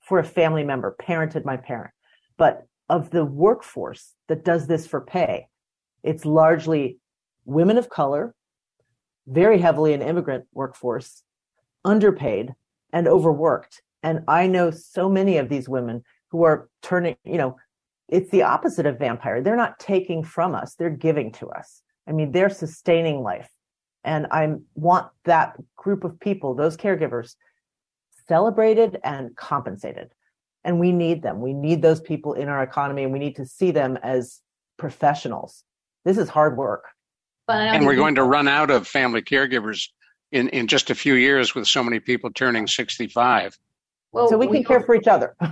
for 0.00 0.18
a 0.18 0.24
family 0.24 0.64
member, 0.64 0.96
parented 1.00 1.44
my 1.44 1.56
parent. 1.56 1.92
But 2.36 2.66
of 2.88 3.10
the 3.10 3.24
workforce 3.24 4.14
that 4.28 4.44
does 4.44 4.66
this 4.66 4.86
for 4.86 5.00
pay, 5.00 5.46
it's 6.02 6.24
largely 6.24 6.98
women 7.44 7.78
of 7.78 7.88
color, 7.88 8.34
very 9.26 9.58
heavily 9.58 9.92
an 9.92 10.02
immigrant 10.02 10.44
workforce, 10.52 11.22
underpaid 11.84 12.54
and 12.92 13.06
overworked. 13.06 13.82
And 14.02 14.20
I 14.28 14.46
know 14.46 14.70
so 14.70 15.08
many 15.08 15.36
of 15.36 15.48
these 15.48 15.68
women 15.68 16.02
who 16.30 16.44
are 16.44 16.68
turning, 16.82 17.16
you 17.24 17.38
know, 17.38 17.56
it's 18.08 18.30
the 18.30 18.42
opposite 18.42 18.86
of 18.86 18.98
vampire. 18.98 19.40
They're 19.40 19.56
not 19.56 19.78
taking 19.78 20.24
from 20.24 20.54
us, 20.54 20.74
they're 20.74 20.90
giving 20.90 21.32
to 21.32 21.48
us. 21.50 21.82
I 22.08 22.12
mean, 22.12 22.32
they're 22.32 22.50
sustaining 22.50 23.22
life. 23.22 23.48
And 24.02 24.26
I 24.30 24.54
want 24.74 25.08
that 25.24 25.56
group 25.76 26.04
of 26.04 26.18
people, 26.18 26.54
those 26.54 26.76
caregivers, 26.76 27.36
celebrated 28.26 28.98
and 29.04 29.36
compensated. 29.36 30.12
And 30.64 30.80
we 30.80 30.92
need 30.92 31.22
them. 31.22 31.40
We 31.40 31.52
need 31.52 31.82
those 31.82 32.00
people 32.00 32.32
in 32.34 32.48
our 32.48 32.62
economy 32.62 33.04
and 33.04 33.12
we 33.12 33.18
need 33.18 33.36
to 33.36 33.46
see 33.46 33.70
them 33.70 33.98
as 34.02 34.40
professionals. 34.78 35.64
This 36.04 36.18
is 36.18 36.28
hard 36.28 36.56
work. 36.56 36.84
And 37.48 37.84
we're 37.84 37.96
going 37.96 38.14
to 38.14 38.22
run 38.22 38.46
out 38.46 38.70
of 38.70 38.86
family 38.86 39.22
caregivers 39.22 39.88
in, 40.30 40.48
in 40.50 40.68
just 40.68 40.90
a 40.90 40.94
few 40.94 41.14
years 41.14 41.54
with 41.54 41.66
so 41.66 41.82
many 41.82 41.98
people 41.98 42.30
turning 42.30 42.66
65. 42.66 43.58
Well, 44.12 44.28
so 44.28 44.38
we 44.38 44.46
can 44.46 44.52
we 44.52 44.64
care 44.64 44.80
for 44.80 44.94
each 44.94 45.08
other. 45.08 45.36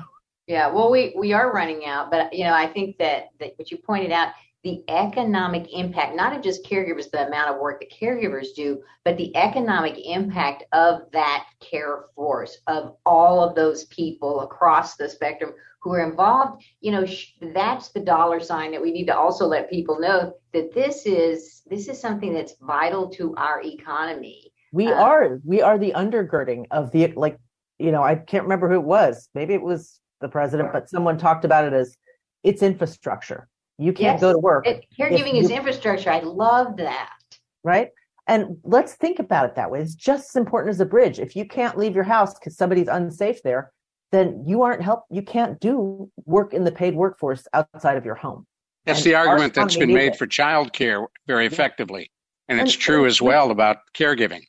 Yeah, 0.49 0.73
well, 0.73 0.91
we, 0.91 1.15
we 1.15 1.35
are 1.35 1.53
running 1.53 1.85
out, 1.85 2.11
but 2.11 2.33
you 2.33 2.45
know, 2.45 2.55
I 2.55 2.67
think 2.67 2.97
that, 2.97 3.29
that 3.39 3.53
what 3.57 3.71
you 3.71 3.77
pointed 3.77 4.13
out, 4.13 4.33
the 4.64 4.83
economic 4.88 5.73
impact, 5.73 6.16
not 6.16 6.35
of 6.35 6.42
just 6.42 6.64
caregivers, 6.64 7.11
the 7.11 7.27
amount 7.27 7.55
of 7.55 7.61
work 7.61 7.81
that 7.81 7.92
caregivers 7.92 8.49
do, 8.57 8.83
but 9.05 9.16
the 9.16 9.35
economic 9.37 9.97
impact 10.05 10.64
of 10.73 11.03
that 11.12 11.47
care 11.61 12.07
force, 12.14 12.59
of 12.66 12.97
all 13.07 13.42
of 13.42 13.55
those 13.55 13.85
people 13.85 14.40
across 14.40 14.97
the 14.97 15.09
spectrum 15.09 15.53
who 15.81 15.92
are 15.92 16.11
involved, 16.11 16.64
you 16.81 16.90
know, 16.90 17.07
that's 17.55 17.90
the 17.90 18.01
dollar 18.01 18.40
sign 18.40 18.73
that 18.73 18.83
we 18.83 18.90
need 18.90 19.07
to 19.07 19.16
also 19.16 19.47
let 19.47 19.71
people 19.71 20.01
know 20.01 20.35
that 20.53 20.75
this 20.75 21.07
is 21.07 21.62
this 21.66 21.88
is 21.88 22.01
something 22.01 22.35
that's 22.35 22.55
vital 22.61 23.09
to 23.11 23.35
our 23.37 23.62
economy. 23.62 24.51
We 24.73 24.88
uh, 24.88 25.01
are 25.01 25.40
we 25.44 25.62
are 25.62 25.79
the 25.79 25.92
undergirding 25.92 26.66
of 26.73 26.90
the 26.90 27.12
like, 27.14 27.38
you 27.79 27.92
know, 27.92 28.03
I 28.03 28.16
can't 28.16 28.42
remember 28.42 28.68
who 28.68 28.75
it 28.75 28.85
was. 28.85 29.29
Maybe 29.35 29.55
it 29.55 29.62
was 29.62 30.01
the 30.21 30.29
president, 30.29 30.73
but 30.73 30.90
someone 30.90 31.16
talked 31.16 31.44
about 31.44 31.64
it 31.64 31.73
as 31.73 31.97
it's 32.42 32.62
infrastructure 32.62 33.49
you 33.79 33.93
can't 33.93 34.14
yes. 34.14 34.21
go 34.21 34.33
to 34.33 34.38
work. 34.38 34.67
It, 34.67 34.85
caregiving 34.99 35.35
you, 35.35 35.41
is 35.41 35.51
infrastructure. 35.51 36.11
I 36.11 36.21
love 36.21 36.77
that. 36.79 37.14
Right. 37.62 37.91
And 38.27 38.59
let's 38.62 38.95
think 38.95 39.19
about 39.19 39.47
it 39.47 39.55
that 39.55 39.71
way. 39.71 39.81
It's 39.81 39.95
just 39.95 40.31
as 40.31 40.37
important 40.37 40.71
as 40.75 40.81
a 40.81 40.85
bridge. 40.85 41.19
If 41.19 41.35
you 41.35 41.47
can't 41.47 41.79
leave 41.79 41.95
your 41.95 42.05
house 42.05 42.35
because 42.35 42.57
somebody's 42.57 42.88
unsafe 42.88 43.43
there, 43.43 43.73
then 44.12 44.45
you 44.47 44.62
aren't 44.62 44.83
help. 44.83 45.05
You 45.11 45.23
can't 45.23 45.59
do 45.61 46.11
work 46.27 46.53
in 46.53 46.64
the 46.64 46.73
paid 46.73 46.95
workforce 46.95 47.47
outside 47.55 47.97
of 47.97 48.05
your 48.05 48.14
home. 48.14 48.47
That's 48.85 49.01
and 49.01 49.07
the 49.07 49.14
argument 49.14 49.55
that's 49.55 49.77
been 49.77 49.93
made 49.93 50.12
it. 50.12 50.17
for 50.17 50.27
childcare 50.27 51.07
very 51.27 51.47
effectively, 51.47 52.11
and, 52.49 52.59
and 52.59 52.69
it's 52.69 52.77
true 52.77 53.07
as 53.07 53.21
well 53.21 53.51
about 53.51 53.79
caregiving. 53.95 54.43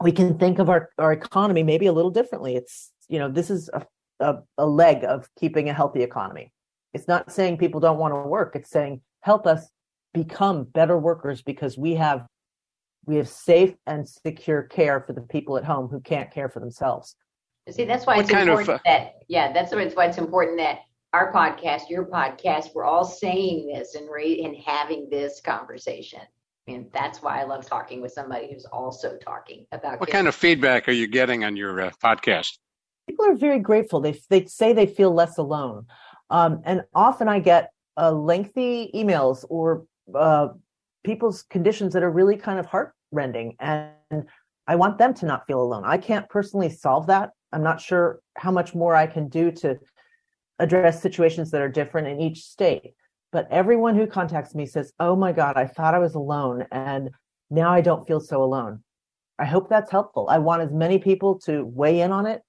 We 0.00 0.10
can 0.10 0.36
think 0.38 0.58
of 0.58 0.68
our, 0.68 0.90
our 0.98 1.12
economy 1.12 1.62
maybe 1.62 1.86
a 1.86 1.92
little 1.92 2.10
differently. 2.10 2.56
It's 2.56 2.90
you 3.08 3.18
know 3.18 3.30
this 3.30 3.50
is 3.50 3.70
a, 3.72 3.86
a, 4.20 4.36
a 4.58 4.66
leg 4.66 5.04
of 5.04 5.28
keeping 5.38 5.68
a 5.68 5.72
healthy 5.74 6.02
economy. 6.02 6.52
It's 6.94 7.08
not 7.08 7.30
saying 7.30 7.58
people 7.58 7.80
don't 7.80 7.98
want 7.98 8.14
to 8.14 8.28
work. 8.28 8.54
It's 8.54 8.70
saying 8.70 9.02
help 9.20 9.46
us 9.46 9.68
become 10.14 10.64
better 10.64 10.96
workers 10.96 11.42
because 11.42 11.76
we 11.76 11.94
have 11.96 12.26
we 13.06 13.16
have 13.16 13.28
safe 13.28 13.74
and 13.86 14.08
secure 14.08 14.62
care 14.62 15.00
for 15.00 15.12
the 15.12 15.20
people 15.20 15.58
at 15.58 15.64
home 15.64 15.88
who 15.88 16.00
can't 16.00 16.30
care 16.30 16.48
for 16.48 16.60
themselves. 16.60 17.16
See, 17.70 17.84
that's 17.84 18.06
why 18.06 18.16
what 18.16 18.24
it's 18.24 18.30
important 18.30 18.68
of, 18.68 18.74
uh, 18.76 18.78
that 18.86 19.14
yeah, 19.28 19.52
that's 19.52 19.72
why 19.72 20.06
it's 20.06 20.18
important 20.18 20.58
that 20.58 20.80
our 21.12 21.32
podcast, 21.32 21.88
your 21.88 22.06
podcast, 22.06 22.74
we're 22.74 22.84
all 22.84 23.04
saying 23.04 23.68
this 23.72 23.94
and 23.94 24.08
re- 24.10 24.42
and 24.44 24.56
having 24.56 25.08
this 25.10 25.40
conversation. 25.40 26.20
And 26.66 26.86
that's 26.92 27.22
why 27.22 27.40
I 27.40 27.44
love 27.44 27.66
talking 27.66 28.00
with 28.00 28.12
somebody 28.12 28.50
who's 28.52 28.64
also 28.64 29.16
talking 29.18 29.66
about. 29.72 30.00
What 30.00 30.10
kind 30.10 30.28
of 30.28 30.34
feedback 30.34 30.88
are 30.88 30.92
you 30.92 31.06
getting 31.06 31.44
on 31.44 31.56
your 31.56 31.80
uh, 31.80 31.90
podcast? 32.02 32.58
People 33.06 33.26
are 33.26 33.34
very 33.34 33.58
grateful. 33.58 34.00
They 34.00 34.18
they 34.30 34.46
say 34.46 34.72
they 34.72 34.86
feel 34.86 35.12
less 35.12 35.38
alone. 35.38 35.86
Um, 36.34 36.62
and 36.64 36.82
often 36.92 37.28
I 37.28 37.38
get 37.38 37.70
uh, 37.96 38.10
lengthy 38.10 38.90
emails 38.92 39.44
or 39.48 39.86
uh, 40.16 40.48
people's 41.04 41.44
conditions 41.44 41.92
that 41.92 42.02
are 42.02 42.10
really 42.10 42.36
kind 42.36 42.58
of 42.58 42.66
heartrending. 42.66 43.54
And 43.60 44.24
I 44.66 44.74
want 44.74 44.98
them 44.98 45.14
to 45.14 45.26
not 45.26 45.46
feel 45.46 45.62
alone. 45.62 45.84
I 45.84 45.96
can't 45.96 46.28
personally 46.28 46.70
solve 46.70 47.06
that. 47.06 47.30
I'm 47.52 47.62
not 47.62 47.80
sure 47.80 48.18
how 48.36 48.50
much 48.50 48.74
more 48.74 48.96
I 48.96 49.06
can 49.06 49.28
do 49.28 49.52
to 49.52 49.78
address 50.58 51.00
situations 51.00 51.52
that 51.52 51.62
are 51.62 51.68
different 51.68 52.08
in 52.08 52.20
each 52.20 52.42
state. 52.42 52.94
But 53.30 53.46
everyone 53.52 53.94
who 53.94 54.08
contacts 54.08 54.56
me 54.56 54.66
says, 54.66 54.92
Oh 54.98 55.14
my 55.14 55.30
God, 55.30 55.56
I 55.56 55.68
thought 55.68 55.94
I 55.94 56.00
was 56.00 56.16
alone. 56.16 56.66
And 56.72 57.10
now 57.48 57.70
I 57.70 57.80
don't 57.80 58.08
feel 58.08 58.18
so 58.18 58.42
alone. 58.42 58.82
I 59.38 59.44
hope 59.44 59.68
that's 59.68 59.92
helpful. 59.92 60.26
I 60.28 60.38
want 60.38 60.62
as 60.62 60.72
many 60.72 60.98
people 60.98 61.38
to 61.44 61.64
weigh 61.64 62.00
in 62.00 62.10
on 62.10 62.26
it 62.26 62.42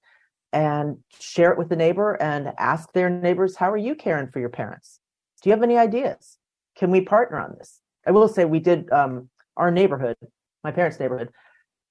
and 0.52 0.98
share 1.18 1.52
it 1.52 1.58
with 1.58 1.68
the 1.68 1.76
neighbor 1.76 2.14
and 2.20 2.52
ask 2.58 2.92
their 2.92 3.10
neighbors, 3.10 3.56
how 3.56 3.70
are 3.70 3.76
you 3.76 3.94
caring 3.94 4.28
for 4.30 4.40
your 4.40 4.48
parents? 4.48 5.00
Do 5.42 5.50
you 5.50 5.54
have 5.54 5.62
any 5.62 5.76
ideas? 5.76 6.38
Can 6.78 6.90
we 6.90 7.00
partner 7.00 7.38
on 7.38 7.54
this? 7.58 7.80
I 8.06 8.10
will 8.10 8.28
say 8.28 8.44
we 8.44 8.60
did 8.60 8.90
um, 8.92 9.28
our 9.56 9.70
neighborhood, 9.70 10.16
my 10.62 10.70
parents' 10.70 11.00
neighborhood, 11.00 11.30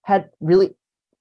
had 0.04 0.30
really 0.40 0.76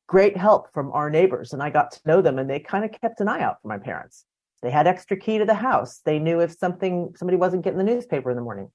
great 0.06 0.36
help 0.36 0.72
from 0.72 0.92
our 0.92 1.10
neighbors, 1.10 1.52
and 1.52 1.62
I 1.62 1.70
got 1.70 1.90
to 1.92 2.00
know 2.06 2.22
them, 2.22 2.38
and 2.38 2.48
they 2.48 2.60
kind 2.60 2.84
of 2.84 2.92
kept 3.00 3.20
an 3.20 3.28
eye 3.28 3.40
out 3.40 3.60
for 3.62 3.68
my 3.68 3.78
parents. 3.78 4.24
They 4.62 4.70
had 4.70 4.86
extra 4.86 5.16
key 5.16 5.38
to 5.38 5.44
the 5.44 5.54
house. 5.54 6.00
They 6.04 6.18
knew 6.18 6.40
if 6.40 6.52
something 6.52 7.12
somebody 7.16 7.36
wasn't 7.36 7.64
getting 7.64 7.78
the 7.78 7.84
newspaper 7.84 8.30
in 8.30 8.36
the 8.36 8.42
morning. 8.42 8.70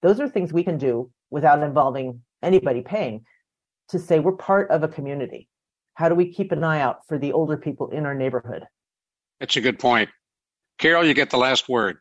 Those 0.00 0.20
are 0.20 0.28
things 0.28 0.52
we 0.52 0.64
can 0.64 0.78
do 0.78 1.10
without 1.30 1.62
involving 1.62 2.22
anybody 2.42 2.80
paying 2.80 3.24
to 3.88 3.98
say 3.98 4.20
we're 4.20 4.32
part 4.32 4.70
of 4.70 4.82
a 4.82 4.88
community 4.88 5.48
how 5.98 6.08
do 6.08 6.14
we 6.14 6.32
keep 6.32 6.52
an 6.52 6.62
eye 6.62 6.80
out 6.80 7.04
for 7.08 7.18
the 7.18 7.32
older 7.32 7.56
people 7.56 7.90
in 7.90 8.06
our 8.06 8.14
neighborhood? 8.14 8.64
That's 9.40 9.56
a 9.56 9.60
good 9.60 9.80
point. 9.80 10.08
Carol, 10.78 11.04
you 11.04 11.12
get 11.12 11.30
the 11.30 11.38
last 11.38 11.68
word. 11.68 11.98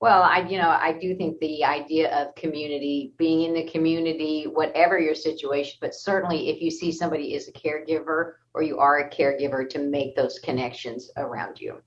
Well, 0.00 0.22
I, 0.22 0.48
you 0.48 0.56
know, 0.56 0.70
I 0.70 0.96
do 0.98 1.14
think 1.16 1.38
the 1.38 1.62
idea 1.62 2.10
of 2.16 2.34
community, 2.34 3.12
being 3.18 3.42
in 3.42 3.52
the 3.52 3.70
community, 3.70 4.44
whatever 4.44 4.98
your 4.98 5.14
situation, 5.14 5.76
but 5.82 5.94
certainly 5.94 6.48
if 6.48 6.62
you 6.62 6.70
see 6.70 6.90
somebody 6.90 7.34
is 7.34 7.46
a 7.48 7.52
caregiver 7.52 8.32
or 8.54 8.62
you 8.62 8.78
are 8.78 9.00
a 9.00 9.10
caregiver, 9.10 9.68
to 9.68 9.80
make 9.80 10.16
those 10.16 10.38
connections 10.38 11.10
around 11.18 11.60
you. 11.60 11.82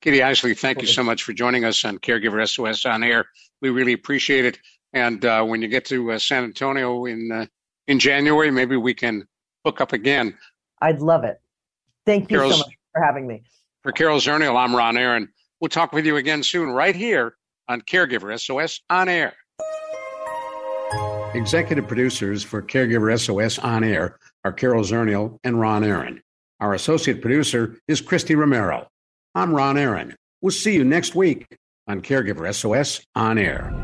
Kitty 0.00 0.22
Eisele, 0.22 0.54
thank 0.54 0.80
you 0.80 0.88
so 0.88 1.02
much 1.02 1.22
for 1.22 1.34
joining 1.34 1.66
us 1.66 1.84
on 1.84 1.98
Caregiver 1.98 2.48
SOS 2.48 2.86
on 2.86 3.02
air. 3.02 3.26
We 3.60 3.68
really 3.68 3.92
appreciate 3.92 4.46
it. 4.46 4.58
And 4.94 5.22
uh, 5.24 5.44
when 5.44 5.60
you 5.60 5.68
get 5.68 5.84
to 5.86 6.12
uh, 6.12 6.18
San 6.18 6.44
Antonio 6.44 7.04
in 7.04 7.30
uh, 7.30 7.46
in 7.88 7.98
January, 7.98 8.50
maybe 8.50 8.76
we 8.76 8.94
can 8.94 9.26
hook 9.66 9.82
up 9.82 9.92
again. 9.92 10.38
I'd 10.80 11.00
love 11.00 11.24
it. 11.24 11.40
Thank 12.06 12.30
you 12.30 12.38
Carol's, 12.38 12.54
so 12.54 12.58
much 12.58 12.78
for 12.92 13.02
having 13.02 13.26
me. 13.26 13.42
For 13.82 13.92
Carol 13.92 14.18
Zernial, 14.18 14.56
I'm 14.56 14.74
Ron 14.74 14.96
Aaron. 14.96 15.28
We'll 15.60 15.68
talk 15.68 15.92
with 15.92 16.06
you 16.06 16.16
again 16.16 16.42
soon, 16.42 16.70
right 16.70 16.94
here 16.94 17.36
on 17.68 17.80
Caregiver 17.80 18.38
SOS 18.38 18.80
on 18.90 19.08
air. 19.08 19.34
Executive 21.34 21.88
producers 21.88 22.42
for 22.42 22.62
Caregiver 22.62 23.18
SOS 23.18 23.58
on 23.58 23.82
air 23.82 24.18
are 24.44 24.52
Carol 24.52 24.84
Zernial 24.84 25.38
and 25.42 25.58
Ron 25.60 25.82
Aaron. 25.82 26.22
Our 26.60 26.74
associate 26.74 27.20
producer 27.20 27.76
is 27.88 28.00
Christy 28.00 28.34
Romero. 28.34 28.88
I'm 29.34 29.52
Ron 29.52 29.76
Aaron. 29.76 30.14
We'll 30.40 30.52
see 30.52 30.74
you 30.74 30.84
next 30.84 31.14
week 31.14 31.46
on 31.88 32.02
Caregiver 32.02 32.54
SOS 32.54 33.04
on 33.14 33.38
air. 33.38 33.83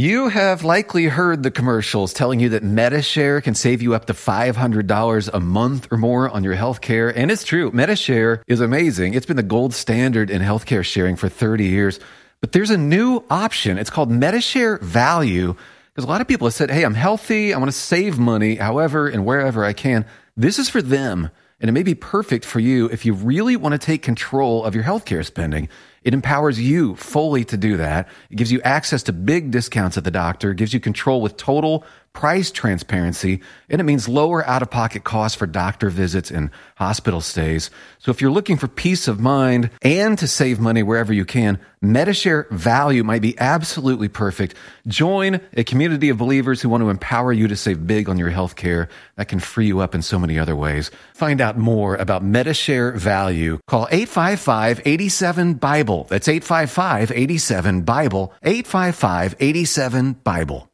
You 0.00 0.30
have 0.30 0.64
likely 0.64 1.04
heard 1.04 1.42
the 1.42 1.50
commercials 1.50 2.14
telling 2.14 2.40
you 2.40 2.48
that 2.48 2.62
Medi-Share 2.62 3.42
can 3.42 3.54
save 3.54 3.82
you 3.82 3.94
up 3.94 4.06
to 4.06 4.14
$500 4.14 5.30
a 5.30 5.40
month 5.40 5.88
or 5.90 5.98
more 5.98 6.26
on 6.30 6.42
your 6.42 6.56
healthcare. 6.56 7.12
And 7.14 7.30
it's 7.30 7.44
true. 7.44 7.70
Medi-Share 7.70 8.42
is 8.46 8.62
amazing. 8.62 9.12
It's 9.12 9.26
been 9.26 9.36
the 9.36 9.42
gold 9.42 9.74
standard 9.74 10.30
in 10.30 10.40
healthcare 10.40 10.82
sharing 10.82 11.16
for 11.16 11.28
30 11.28 11.66
years. 11.66 12.00
But 12.40 12.52
there's 12.52 12.70
a 12.70 12.78
new 12.78 13.22
option. 13.28 13.76
It's 13.76 13.90
called 13.90 14.10
Medi-Share 14.10 14.78
Value. 14.78 15.54
Because 15.92 16.04
a 16.06 16.08
lot 16.08 16.22
of 16.22 16.28
people 16.28 16.46
have 16.46 16.54
said, 16.54 16.70
hey, 16.70 16.82
I'm 16.82 16.94
healthy. 16.94 17.52
I 17.52 17.58
want 17.58 17.70
to 17.70 17.76
save 17.76 18.18
money 18.18 18.54
however 18.54 19.06
and 19.06 19.26
wherever 19.26 19.66
I 19.66 19.74
can. 19.74 20.06
This 20.34 20.58
is 20.58 20.70
for 20.70 20.80
them. 20.80 21.28
And 21.60 21.68
it 21.68 21.72
may 21.72 21.82
be 21.82 21.94
perfect 21.94 22.44
for 22.44 22.58
you 22.58 22.86
if 22.86 23.04
you 23.04 23.12
really 23.12 23.54
want 23.54 23.72
to 23.72 23.78
take 23.78 24.02
control 24.02 24.64
of 24.64 24.74
your 24.74 24.84
healthcare 24.84 25.24
spending. 25.24 25.68
It 26.02 26.14
empowers 26.14 26.58
you 26.58 26.96
fully 26.96 27.44
to 27.44 27.56
do 27.58 27.76
that. 27.76 28.08
It 28.30 28.36
gives 28.36 28.50
you 28.50 28.62
access 28.62 29.02
to 29.04 29.12
big 29.12 29.50
discounts 29.50 29.98
at 29.98 30.04
the 30.04 30.10
doctor, 30.10 30.54
gives 30.54 30.72
you 30.72 30.80
control 30.80 31.20
with 31.20 31.36
total 31.36 31.84
price 32.12 32.50
transparency, 32.50 33.40
and 33.68 33.80
it 33.80 33.84
means 33.84 34.08
lower 34.08 34.44
out 34.46 34.62
of 34.62 34.70
pocket 34.70 35.04
costs 35.04 35.38
for 35.38 35.46
doctor 35.46 35.90
visits 35.90 36.30
and 36.30 36.50
hospital 36.76 37.20
stays. 37.20 37.70
So 37.98 38.10
if 38.10 38.20
you're 38.20 38.32
looking 38.32 38.56
for 38.56 38.68
peace 38.68 39.08
of 39.08 39.20
mind 39.20 39.70
and 39.82 40.18
to 40.18 40.26
save 40.26 40.60
money 40.60 40.82
wherever 40.82 41.12
you 41.12 41.24
can, 41.24 41.58
Medi-Share 41.82 42.46
Value 42.50 43.04
might 43.04 43.22
be 43.22 43.38
absolutely 43.38 44.08
perfect. 44.08 44.54
Join 44.86 45.40
a 45.54 45.64
community 45.64 46.10
of 46.10 46.18
believers 46.18 46.60
who 46.60 46.68
want 46.68 46.82
to 46.82 46.90
empower 46.90 47.32
you 47.32 47.48
to 47.48 47.56
save 47.56 47.86
big 47.86 48.08
on 48.08 48.18
your 48.18 48.30
health 48.30 48.56
care 48.56 48.88
that 49.16 49.28
can 49.28 49.40
free 49.40 49.66
you 49.66 49.80
up 49.80 49.94
in 49.94 50.02
so 50.02 50.18
many 50.18 50.38
other 50.38 50.56
ways. 50.56 50.90
Find 51.14 51.40
out 51.40 51.56
more 51.56 51.96
about 51.96 52.24
Medi-Share 52.24 52.92
Value. 52.92 53.58
Call 53.66 53.86
855-87-BIBLE. 53.86 56.04
That's 56.04 56.28
855-87-BIBLE. 56.28 58.34
855-87-BIBLE. 58.44 60.69